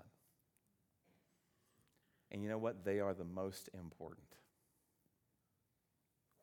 And 2.32 2.42
you 2.42 2.48
know 2.48 2.58
what? 2.58 2.86
They 2.86 3.02
are 3.02 3.14
the 3.14 3.26
most 3.26 3.70
important 3.74 4.32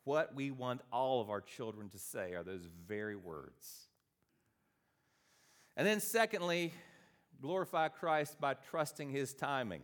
what 0.08 0.34
we 0.34 0.50
want 0.50 0.80
all 0.90 1.20
of 1.20 1.28
our 1.28 1.42
children 1.42 1.90
to 1.90 1.98
say 1.98 2.32
are 2.32 2.42
those 2.42 2.66
very 2.86 3.14
words. 3.14 3.88
And 5.76 5.86
then, 5.86 6.00
secondly, 6.00 6.72
glorify 7.42 7.88
Christ 7.88 8.40
by 8.40 8.54
trusting 8.54 9.10
His 9.10 9.34
timing. 9.34 9.82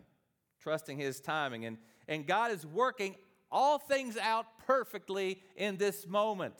Trusting 0.63 0.97
His 0.97 1.21
timing. 1.21 1.67
And, 1.67 1.77
and 2.09 2.27
God 2.27 2.53
is 2.53 2.65
working 2.65 3.17
all 3.53 3.79
things 3.79 4.17
out 4.17 4.47
perfectly 4.67 5.43
in 5.57 5.77
this 5.77 6.07
moment. 6.07 6.55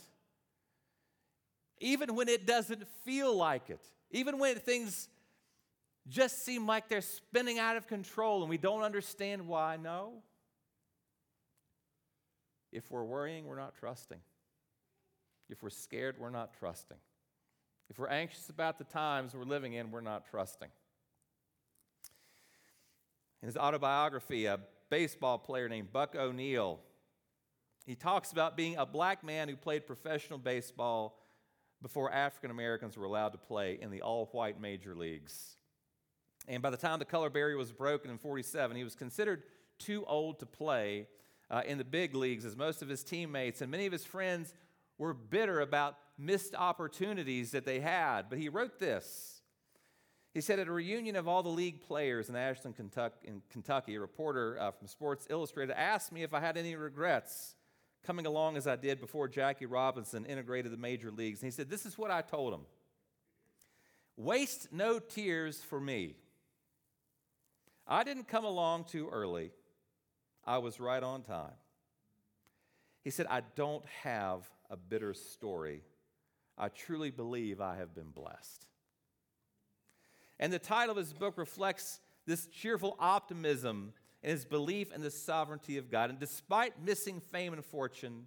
Even 1.81 2.15
when 2.15 2.29
it 2.29 2.47
doesn't 2.47 2.87
feel 3.07 3.35
like 3.35 3.71
it, 3.71 3.81
even 4.11 4.39
when 4.39 4.57
things 4.57 5.09
just 6.07 6.45
seem 6.45 6.67
like 6.67 6.91
they're 6.91 7.01
spinning 7.01 7.59
out 7.59 7.79
of 7.79 7.87
control 7.87 8.43
and 8.43 8.51
we 8.51 8.59
don't 8.59 8.83
understand 8.83 9.49
why, 9.49 9.79
no. 9.83 10.23
If 12.75 12.91
we're 12.91 13.05
worrying, 13.05 13.47
we're 13.47 13.57
not 13.57 13.77
trusting. 13.79 14.19
If 15.49 15.63
we're 15.63 15.71
scared, 15.71 16.17
we're 16.19 16.31
not 16.31 16.53
trusting. 16.59 16.97
If 17.89 17.99
we're 17.99 18.09
anxious 18.09 18.49
about 18.49 18.79
the 18.79 18.85
times 18.85 19.33
we're 19.33 19.45
living 19.45 19.75
in, 19.75 19.93
we're 19.93 20.01
not 20.01 20.27
trusting. 20.29 20.69
In 23.43 23.47
his 23.47 23.57
autobiography, 23.57 24.47
a 24.47 24.59
baseball 24.91 25.39
player 25.39 25.69
named 25.69 25.93
Buck 25.93 26.17
O'Neil, 26.17 26.81
he 27.87 27.95
talks 27.95 28.33
about 28.33 28.57
being 28.57 28.77
a 28.77 28.87
black 28.87 29.23
man 29.23 29.49
who 29.49 29.57
played 29.57 29.87
professional 29.87 30.39
baseball 30.39 31.21
before 31.81 32.11
African 32.11 32.51
Americans 32.51 32.97
were 32.97 33.05
allowed 33.05 33.31
to 33.31 33.39
play 33.39 33.79
in 33.81 33.91
the 33.91 34.03
all 34.03 34.27
white 34.33 34.61
major 34.61 34.97
leagues. 34.97 35.59
And 36.49 36.63
by 36.63 36.71
the 36.71 36.77
time 36.77 36.99
the 36.99 37.05
color 37.05 37.31
barrier 37.31 37.57
was 37.57 37.71
broken 37.71 38.11
in 38.11 38.19
47, 38.19 38.77
he 38.77 38.83
was 38.83 38.97
considered 38.97 39.45
too 39.79 40.05
old 40.07 40.41
to 40.41 40.47
play 40.47 41.07
uh, 41.55 41.63
in 41.67 41.79
the 41.79 41.85
big 41.85 42.17
leagues 42.17 42.45
as 42.45 42.57
most 42.57 42.83
of 42.83 42.89
his 42.89 43.05
teammates 43.05 43.61
and 43.61 43.71
many 43.71 43.87
of 43.87 43.93
his 43.93 44.05
friends 44.05 44.53
were 44.99 45.15
bitter 45.15 45.61
about 45.61 45.97
missed 46.19 46.53
opportunities 46.57 47.53
that 47.53 47.65
they 47.65 47.79
had. 47.79 48.23
But 48.29 48.39
he 48.39 48.49
wrote 48.49 48.81
this. 48.81 49.41
He 50.33 50.41
said 50.41 50.59
at 50.59 50.67
a 50.67 50.73
reunion 50.73 51.15
of 51.15 51.29
all 51.29 51.45
the 51.45 51.49
league 51.49 51.81
players 51.81 52.29
in 52.29 52.35
Ashland, 52.35 52.75
Kentucky, 52.77 53.95
a 53.95 54.01
reporter 54.01 54.59
uh, 54.61 54.73
from 54.73 54.89
Sports 54.89 55.29
Illustrated 55.31 55.79
asked 55.79 56.11
me 56.11 56.25
if 56.25 56.35
I 56.35 56.41
had 56.41 56.57
any 56.57 56.75
regrets 56.75 57.55
coming 58.05 58.27
along 58.27 58.57
as 58.57 58.67
I 58.67 58.75
did 58.75 59.01
before 59.01 59.29
Jackie 59.29 59.67
Robinson 59.67 60.27
integrated 60.27 60.73
the 60.73 60.77
major 60.77 61.13
leagues. 61.13 61.41
And 61.41 61.47
he 61.47 61.55
said, 61.55 61.71
This 61.71 61.87
is 61.87 61.97
what 61.97 62.11
I 62.11 62.21
told 62.21 62.53
him 62.53 62.63
Waste 64.17 64.73
no 64.73 64.99
tears 64.99 65.63
for 65.63 65.81
me. 65.81 66.17
I 67.87 68.03
didn't 68.03 68.27
come 68.27 68.45
along 68.45 68.87
too 68.87 69.09
early. 69.13 69.53
I 70.47 70.59
was 70.59 70.81
right 70.81 71.03
on 71.03 71.23
time. 71.23 71.53
He 73.03 73.11
said, 73.11 73.27
I 73.29 73.43
don't 73.55 73.85
have 74.03 74.49
a 74.71 74.77
bitter 74.77 75.15
story. 75.15 75.83
I 76.57 76.69
truly 76.69 77.11
believe 77.11 77.61
I 77.61 77.77
have 77.77 77.95
been 77.95 78.11
blessed. 78.11 78.67
And 80.39 80.53
the 80.53 80.59
title 80.59 80.93
of 80.93 80.97
his 80.97 81.13
book 81.13 81.37
reflects 81.37 82.01
this 82.27 82.47
cheerful 82.47 82.97
optimism 82.99 83.93
and 84.23 84.33
his 84.33 84.45
belief 84.45 84.93
in 84.93 85.03
the 85.03 85.11
sovereignty 85.11 85.77
of 85.77 85.91
God. 85.91 86.11
And 86.11 86.19
despite 86.19 86.83
missing 86.83 87.21
fame 87.21 87.53
and 87.53 87.65
fortune, 87.65 88.27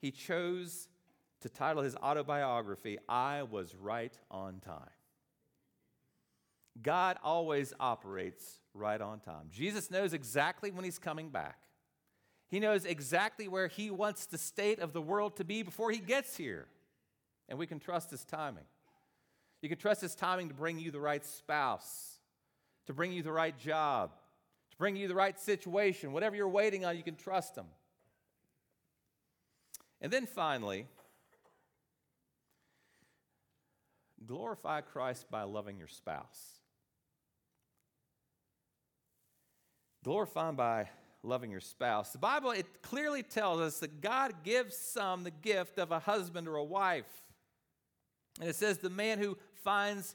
he 0.00 0.10
chose 0.10 0.88
to 1.40 1.48
title 1.48 1.82
his 1.82 1.94
autobiography, 1.96 2.98
I 3.08 3.44
Was 3.44 3.74
Right 3.74 4.16
on 4.30 4.60
Time. 4.60 4.90
God 6.82 7.16
always 7.22 7.72
operates 7.78 8.60
right 8.74 9.00
on 9.00 9.20
time. 9.20 9.48
Jesus 9.50 9.90
knows 9.90 10.12
exactly 10.12 10.70
when 10.70 10.84
he's 10.84 10.98
coming 10.98 11.30
back. 11.30 11.58
He 12.48 12.60
knows 12.60 12.84
exactly 12.84 13.48
where 13.48 13.68
he 13.68 13.90
wants 13.90 14.26
the 14.26 14.38
state 14.38 14.78
of 14.78 14.92
the 14.92 15.00
world 15.00 15.36
to 15.36 15.44
be 15.44 15.62
before 15.62 15.90
he 15.90 15.98
gets 15.98 16.36
here. 16.36 16.66
And 17.48 17.58
we 17.58 17.66
can 17.66 17.78
trust 17.78 18.10
his 18.10 18.24
timing. 18.24 18.64
You 19.62 19.68
can 19.68 19.78
trust 19.78 20.00
his 20.00 20.14
timing 20.14 20.48
to 20.48 20.54
bring 20.54 20.78
you 20.78 20.90
the 20.90 21.00
right 21.00 21.24
spouse, 21.24 22.18
to 22.86 22.92
bring 22.92 23.12
you 23.12 23.22
the 23.22 23.32
right 23.32 23.56
job, 23.58 24.10
to 24.70 24.76
bring 24.76 24.96
you 24.96 25.08
the 25.08 25.14
right 25.14 25.38
situation. 25.38 26.12
Whatever 26.12 26.36
you're 26.36 26.48
waiting 26.48 26.84
on, 26.84 26.96
you 26.96 27.02
can 27.02 27.16
trust 27.16 27.56
him. 27.56 27.66
And 30.00 30.12
then 30.12 30.26
finally, 30.26 30.86
glorify 34.26 34.80
Christ 34.82 35.30
by 35.30 35.44
loving 35.44 35.78
your 35.78 35.88
spouse. 35.88 36.60
Glorify 40.04 40.50
him 40.50 40.56
by 40.56 40.90
loving 41.22 41.50
your 41.50 41.60
spouse. 41.60 42.10
The 42.10 42.18
Bible, 42.18 42.50
it 42.50 42.82
clearly 42.82 43.22
tells 43.22 43.60
us 43.60 43.78
that 43.78 44.02
God 44.02 44.44
gives 44.44 44.76
some 44.76 45.24
the 45.24 45.30
gift 45.30 45.78
of 45.78 45.90
a 45.92 45.98
husband 45.98 46.46
or 46.46 46.56
a 46.56 46.64
wife. 46.64 47.08
And 48.38 48.50
it 48.50 48.54
says, 48.54 48.78
the 48.78 48.90
man 48.90 49.18
who 49.18 49.38
finds 49.62 50.14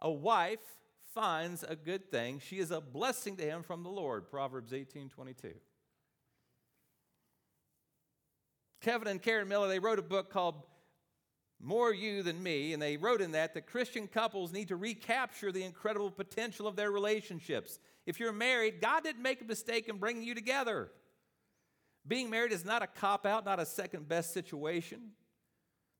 a 0.00 0.10
wife 0.10 0.60
finds 1.12 1.62
a 1.62 1.76
good 1.76 2.10
thing. 2.10 2.40
She 2.40 2.58
is 2.58 2.70
a 2.70 2.80
blessing 2.80 3.36
to 3.36 3.44
him 3.44 3.62
from 3.62 3.82
the 3.82 3.90
Lord. 3.90 4.30
Proverbs 4.30 4.72
18 4.72 5.10
22. 5.10 5.52
Kevin 8.80 9.08
and 9.08 9.20
Karen 9.20 9.48
Miller, 9.48 9.68
they 9.68 9.78
wrote 9.78 9.98
a 9.98 10.02
book 10.02 10.30
called 10.30 10.56
More 11.60 11.92
You 11.92 12.22
Than 12.22 12.42
Me, 12.42 12.72
and 12.72 12.82
they 12.82 12.96
wrote 12.96 13.20
in 13.20 13.32
that 13.32 13.54
that 13.54 13.66
Christian 13.66 14.06
couples 14.06 14.52
need 14.52 14.68
to 14.68 14.76
recapture 14.76 15.52
the 15.52 15.64
incredible 15.64 16.10
potential 16.10 16.66
of 16.66 16.76
their 16.76 16.90
relationships. 16.90 17.78
If 18.06 18.20
you're 18.20 18.32
married, 18.32 18.80
God 18.80 19.02
didn't 19.02 19.22
make 19.22 19.40
a 19.40 19.44
mistake 19.44 19.88
in 19.88 19.96
bringing 19.96 20.22
you 20.22 20.34
together. 20.34 20.90
Being 22.06 22.28
married 22.28 22.52
is 22.52 22.64
not 22.64 22.82
a 22.82 22.86
cop 22.86 23.24
out, 23.24 23.44
not 23.44 23.58
a 23.60 23.66
second 23.66 24.08
best 24.08 24.34
situation. 24.34 25.12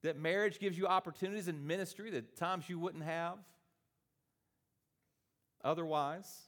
That 0.02 0.18
marriage 0.18 0.58
gives 0.58 0.76
you 0.76 0.86
opportunities 0.86 1.48
in 1.48 1.66
ministry 1.66 2.10
that 2.10 2.36
times 2.36 2.68
you 2.68 2.78
wouldn't 2.78 3.04
have 3.04 3.38
otherwise. 5.64 6.42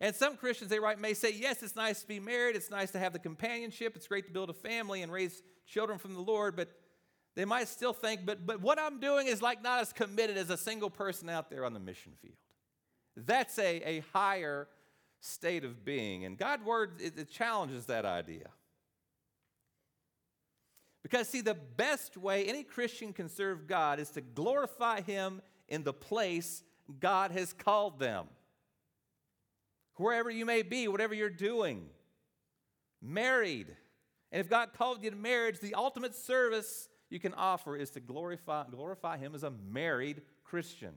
And 0.00 0.14
some 0.14 0.36
Christians, 0.36 0.70
they 0.70 0.78
write, 0.78 0.98
may 0.98 1.12
say, 1.12 1.32
yes, 1.32 1.62
it's 1.62 1.76
nice 1.76 2.00
to 2.00 2.08
be 2.08 2.20
married, 2.20 2.56
it's 2.56 2.70
nice 2.70 2.90
to 2.92 2.98
have 2.98 3.12
the 3.12 3.18
companionship, 3.18 3.96
it's 3.96 4.06
great 4.06 4.26
to 4.26 4.32
build 4.32 4.48
a 4.48 4.54
family 4.54 5.02
and 5.02 5.12
raise 5.12 5.42
children 5.66 5.98
from 5.98 6.14
the 6.14 6.20
Lord, 6.20 6.56
but 6.56 6.68
they 7.36 7.44
might 7.44 7.68
still 7.68 7.92
think, 7.92 8.24
but, 8.24 8.46
but 8.46 8.60
what 8.60 8.78
I'm 8.78 8.98
doing 8.98 9.26
is 9.26 9.42
like 9.42 9.62
not 9.62 9.80
as 9.80 9.92
committed 9.92 10.36
as 10.36 10.48
a 10.48 10.56
single 10.56 10.90
person 10.90 11.28
out 11.28 11.50
there 11.50 11.64
on 11.64 11.74
the 11.74 11.80
mission 11.80 12.12
field. 12.22 12.36
That's 13.26 13.58
a, 13.58 13.88
a 13.88 14.04
higher 14.12 14.68
state 15.20 15.64
of 15.64 15.84
being. 15.84 16.24
And 16.24 16.38
God's 16.38 16.64
word, 16.64 17.00
it, 17.00 17.18
it 17.18 17.30
challenges 17.30 17.86
that 17.86 18.04
idea. 18.04 18.48
Because, 21.02 21.28
see, 21.28 21.40
the 21.40 21.54
best 21.54 22.16
way 22.16 22.44
any 22.44 22.62
Christian 22.62 23.12
can 23.12 23.28
serve 23.28 23.66
God 23.66 23.98
is 23.98 24.10
to 24.10 24.20
glorify 24.20 25.00
Him 25.00 25.40
in 25.68 25.82
the 25.82 25.92
place 25.92 26.62
God 26.98 27.30
has 27.30 27.52
called 27.52 27.98
them. 27.98 28.26
Wherever 29.96 30.30
you 30.30 30.44
may 30.44 30.62
be, 30.62 30.88
whatever 30.88 31.14
you're 31.14 31.30
doing, 31.30 31.86
married. 33.02 33.68
And 34.32 34.40
if 34.40 34.48
God 34.48 34.70
called 34.72 35.02
you 35.02 35.10
to 35.10 35.16
marriage, 35.16 35.60
the 35.60 35.74
ultimate 35.74 36.14
service 36.14 36.88
you 37.08 37.18
can 37.18 37.34
offer 37.34 37.76
is 37.76 37.90
to 37.90 38.00
glorify, 38.00 38.64
glorify 38.70 39.16
Him 39.18 39.34
as 39.34 39.42
a 39.42 39.50
married 39.50 40.22
Christian. 40.44 40.94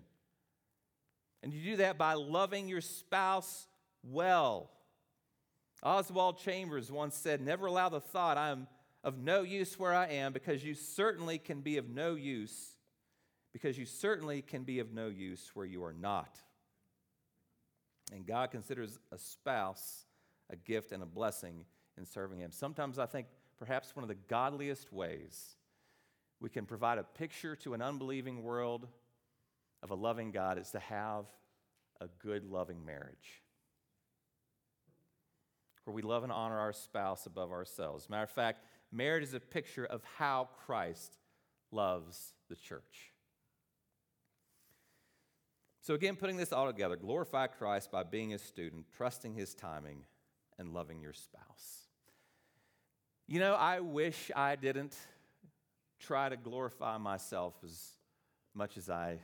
And 1.44 1.54
you 1.54 1.62
do 1.72 1.78
that 1.78 1.98
by 1.98 2.14
loving 2.14 2.70
your 2.70 2.82
spouse 2.82 3.68
well. 4.02 4.72
Oswald 5.84 6.40
Chambers 6.40 6.90
once 6.90 7.16
said, 7.16 7.42
Never 7.42 7.66
allow 7.66 7.90
the 7.90 8.00
thought, 8.00 8.38
I 8.38 8.50
am 8.50 8.68
of 9.04 9.18
no 9.18 9.42
use 9.42 9.78
where 9.78 9.94
I 9.94 10.08
am, 10.08 10.32
because 10.32 10.64
you 10.64 10.74
certainly 10.74 11.38
can 11.38 11.60
be 11.60 11.78
of 11.78 11.90
no 11.90 12.16
use, 12.16 12.78
because 13.52 13.78
you 13.78 13.86
certainly 13.86 14.42
can 14.42 14.64
be 14.64 14.80
of 14.80 14.94
no 14.94 15.08
use 15.08 15.52
where 15.54 15.66
you 15.66 15.84
are 15.84 15.94
not. 15.94 16.40
And 18.14 18.26
God 18.26 18.50
considers 18.52 18.98
a 19.12 19.18
spouse 19.18 20.06
a 20.50 20.56
gift 20.56 20.92
and 20.92 21.02
a 21.02 21.06
blessing 21.06 21.66
in 21.98 22.06
serving 22.06 22.40
Him. 22.40 22.52
Sometimes 22.52 23.00
I 23.00 23.06
think 23.06 23.28
perhaps 23.58 23.96
one 23.96 24.04
of 24.04 24.10
the 24.10 24.18
godliest 24.28 24.94
ways 24.94 25.56
we 26.40 26.50
can 26.50 26.66
provide 26.66 26.98
a 26.98 27.04
picture 27.04 27.56
to 27.58 27.74
an 27.74 27.82
unbelieving 27.82 28.44
world 28.44 28.88
of 29.84 29.92
a 29.92 29.96
loving 29.96 30.32
God 30.32 30.58
is 30.58 30.72
to 30.72 30.80
have 30.80 31.26
a 32.02 32.08
good, 32.20 32.46
loving 32.46 32.84
marriage 32.84 33.44
where 35.84 35.94
we 35.94 36.02
love 36.02 36.24
and 36.24 36.32
honor 36.32 36.58
our 36.58 36.72
spouse 36.72 37.26
above 37.26 37.52
ourselves. 37.52 38.10
Matter 38.10 38.24
of 38.24 38.32
fact, 38.32 38.64
marriage 38.92 39.24
is 39.24 39.34
a 39.34 39.40
picture 39.40 39.86
of 39.86 40.02
how 40.18 40.48
Christ 40.66 41.18
loves 41.72 42.34
the 42.50 42.56
church. 42.56 43.12
So, 45.82 45.94
again, 45.94 46.16
putting 46.16 46.38
this 46.38 46.54
all 46.54 46.68
together, 46.68 46.96
glorify 46.96 47.48
Christ 47.48 47.92
by 47.92 48.04
being 48.04 48.34
a 48.34 48.38
student, 48.38 48.86
trusting 48.96 49.34
his 49.34 49.54
timing, 49.54 50.06
and 50.58 50.74
loving 50.74 51.02
your 51.02 51.12
spouse. 51.12 51.90
You 53.28 53.40
know, 53.40 53.54
I 53.54 53.82
wish 53.82 54.32
I 54.34 54.56
didn't 54.56 54.96
try 56.00 56.30
to 56.30 56.38
glorify 56.38 56.98
myself 56.98 57.56
as 57.66 57.98
much 58.54 58.78
as 58.78 58.90
I 58.90 59.20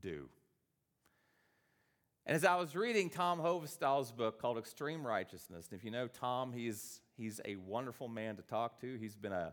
do. 0.00 0.28
And 2.26 2.36
as 2.36 2.44
I 2.44 2.56
was 2.56 2.76
reading 2.76 3.10
Tom 3.10 3.40
Hovestol's 3.40 4.12
book 4.12 4.40
called 4.40 4.58
Extreme 4.58 5.06
Righteousness, 5.06 5.68
and 5.70 5.78
if 5.78 5.84
you 5.84 5.90
know 5.90 6.06
Tom, 6.06 6.52
he's, 6.52 7.00
he's 7.16 7.40
a 7.44 7.56
wonderful 7.56 8.08
man 8.08 8.36
to 8.36 8.42
talk 8.42 8.80
to. 8.82 8.96
He's 8.98 9.16
been 9.16 9.32
a, 9.32 9.52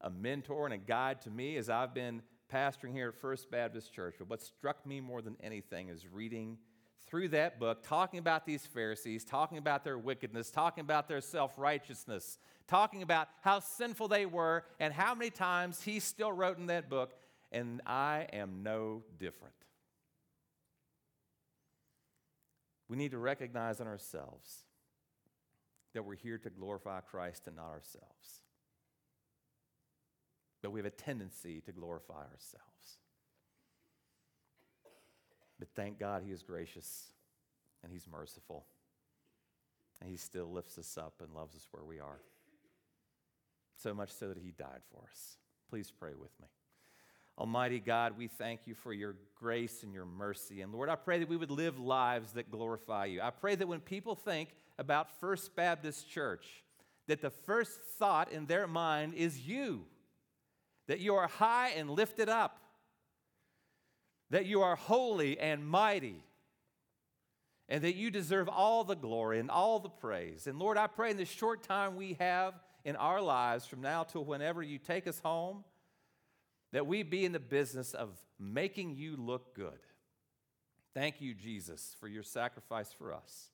a 0.00 0.10
mentor 0.10 0.66
and 0.66 0.74
a 0.74 0.78
guide 0.78 1.22
to 1.22 1.30
me 1.30 1.56
as 1.56 1.70
I've 1.70 1.94
been 1.94 2.22
pastoring 2.52 2.92
here 2.92 3.08
at 3.08 3.14
First 3.14 3.50
Baptist 3.50 3.92
Church. 3.94 4.16
But 4.18 4.28
what 4.28 4.42
struck 4.42 4.84
me 4.84 5.00
more 5.00 5.22
than 5.22 5.36
anything 5.40 5.88
is 5.88 6.06
reading 6.06 6.58
through 7.06 7.28
that 7.28 7.58
book, 7.58 7.82
talking 7.82 8.18
about 8.18 8.46
these 8.46 8.66
Pharisees, 8.66 9.24
talking 9.24 9.58
about 9.58 9.84
their 9.84 9.98
wickedness, 9.98 10.50
talking 10.50 10.82
about 10.82 11.08
their 11.08 11.20
self 11.20 11.58
righteousness, 11.58 12.38
talking 12.68 13.02
about 13.02 13.28
how 13.40 13.60
sinful 13.60 14.08
they 14.08 14.26
were, 14.26 14.64
and 14.78 14.92
how 14.92 15.14
many 15.14 15.30
times 15.30 15.82
he 15.82 16.00
still 16.00 16.32
wrote 16.32 16.58
in 16.58 16.66
that 16.66 16.88
book, 16.88 17.14
and 17.50 17.80
I 17.86 18.28
am 18.32 18.62
no 18.62 19.02
different. 19.18 19.54
We 22.90 22.96
need 22.96 23.12
to 23.12 23.18
recognize 23.18 23.78
in 23.78 23.86
ourselves 23.86 24.64
that 25.94 26.04
we're 26.04 26.16
here 26.16 26.38
to 26.38 26.50
glorify 26.50 26.98
Christ 26.98 27.46
and 27.46 27.54
not 27.54 27.68
ourselves. 27.68 28.42
But 30.60 30.72
we 30.72 30.80
have 30.80 30.86
a 30.86 30.90
tendency 30.90 31.60
to 31.66 31.72
glorify 31.72 32.22
ourselves. 32.22 32.98
But 35.60 35.68
thank 35.76 36.00
God 36.00 36.24
He 36.26 36.32
is 36.32 36.42
gracious 36.42 37.12
and 37.84 37.92
He's 37.92 38.08
merciful. 38.10 38.66
And 40.00 40.10
He 40.10 40.16
still 40.16 40.50
lifts 40.50 40.76
us 40.76 40.98
up 40.98 41.14
and 41.20 41.32
loves 41.32 41.54
us 41.54 41.68
where 41.70 41.84
we 41.84 42.00
are. 42.00 42.18
So 43.76 43.94
much 43.94 44.10
so 44.10 44.30
that 44.30 44.38
He 44.38 44.50
died 44.50 44.82
for 44.90 45.04
us. 45.08 45.36
Please 45.70 45.92
pray 45.96 46.14
with 46.20 46.32
me. 46.40 46.48
Almighty 47.40 47.80
God, 47.80 48.18
we 48.18 48.28
thank 48.28 48.66
you 48.66 48.74
for 48.74 48.92
your 48.92 49.16
grace 49.34 49.82
and 49.82 49.94
your 49.94 50.04
mercy. 50.04 50.60
And 50.60 50.74
Lord, 50.74 50.90
I 50.90 50.94
pray 50.94 51.20
that 51.20 51.28
we 51.28 51.38
would 51.38 51.50
live 51.50 51.78
lives 51.80 52.32
that 52.32 52.50
glorify 52.50 53.06
you. 53.06 53.22
I 53.22 53.30
pray 53.30 53.54
that 53.54 53.66
when 53.66 53.80
people 53.80 54.14
think 54.14 54.50
about 54.78 55.18
First 55.20 55.56
Baptist 55.56 56.06
Church, 56.06 56.46
that 57.06 57.22
the 57.22 57.30
first 57.30 57.80
thought 57.98 58.30
in 58.30 58.44
their 58.44 58.66
mind 58.66 59.14
is 59.14 59.48
you, 59.48 59.86
that 60.86 61.00
you 61.00 61.14
are 61.14 61.28
high 61.28 61.70
and 61.70 61.88
lifted 61.88 62.28
up, 62.28 62.58
that 64.28 64.44
you 64.44 64.60
are 64.60 64.76
holy 64.76 65.38
and 65.40 65.66
mighty, 65.66 66.22
and 67.70 67.82
that 67.84 67.94
you 67.94 68.10
deserve 68.10 68.50
all 68.50 68.84
the 68.84 68.94
glory 68.94 69.38
and 69.38 69.50
all 69.50 69.78
the 69.78 69.88
praise. 69.88 70.46
And 70.46 70.58
Lord, 70.58 70.76
I 70.76 70.88
pray 70.88 71.12
in 71.12 71.16
this 71.16 71.30
short 71.30 71.62
time 71.62 71.96
we 71.96 72.18
have 72.20 72.52
in 72.84 72.96
our 72.96 73.22
lives 73.22 73.64
from 73.64 73.80
now 73.80 74.02
till 74.02 74.26
whenever 74.26 74.62
you 74.62 74.76
take 74.76 75.06
us 75.06 75.20
home, 75.20 75.64
that 76.72 76.86
we 76.86 77.02
be 77.02 77.24
in 77.24 77.32
the 77.32 77.40
business 77.40 77.94
of 77.94 78.10
making 78.38 78.96
you 78.96 79.16
look 79.16 79.54
good. 79.54 79.78
Thank 80.94 81.20
you, 81.20 81.34
Jesus, 81.34 81.94
for 82.00 82.08
your 82.08 82.22
sacrifice 82.22 82.92
for 82.92 83.12
us. 83.12 83.50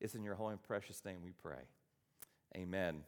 It's 0.00 0.14
in 0.14 0.22
your 0.22 0.34
holy 0.34 0.52
and 0.52 0.62
precious 0.62 1.04
name 1.04 1.18
we 1.24 1.32
pray. 1.32 1.62
Amen. 2.56 3.02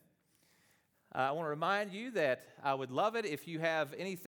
Uh, 1.15 1.19
I 1.19 1.31
want 1.33 1.47
to 1.47 1.51
remind 1.51 1.93
you 1.93 2.11
that 2.13 2.45
I 2.63 2.75
would 2.75 2.91
love 2.91 3.17
it 3.17 3.25
if 3.25 3.49
you 3.49 3.61
have 3.61 3.95
anything. 3.97 4.28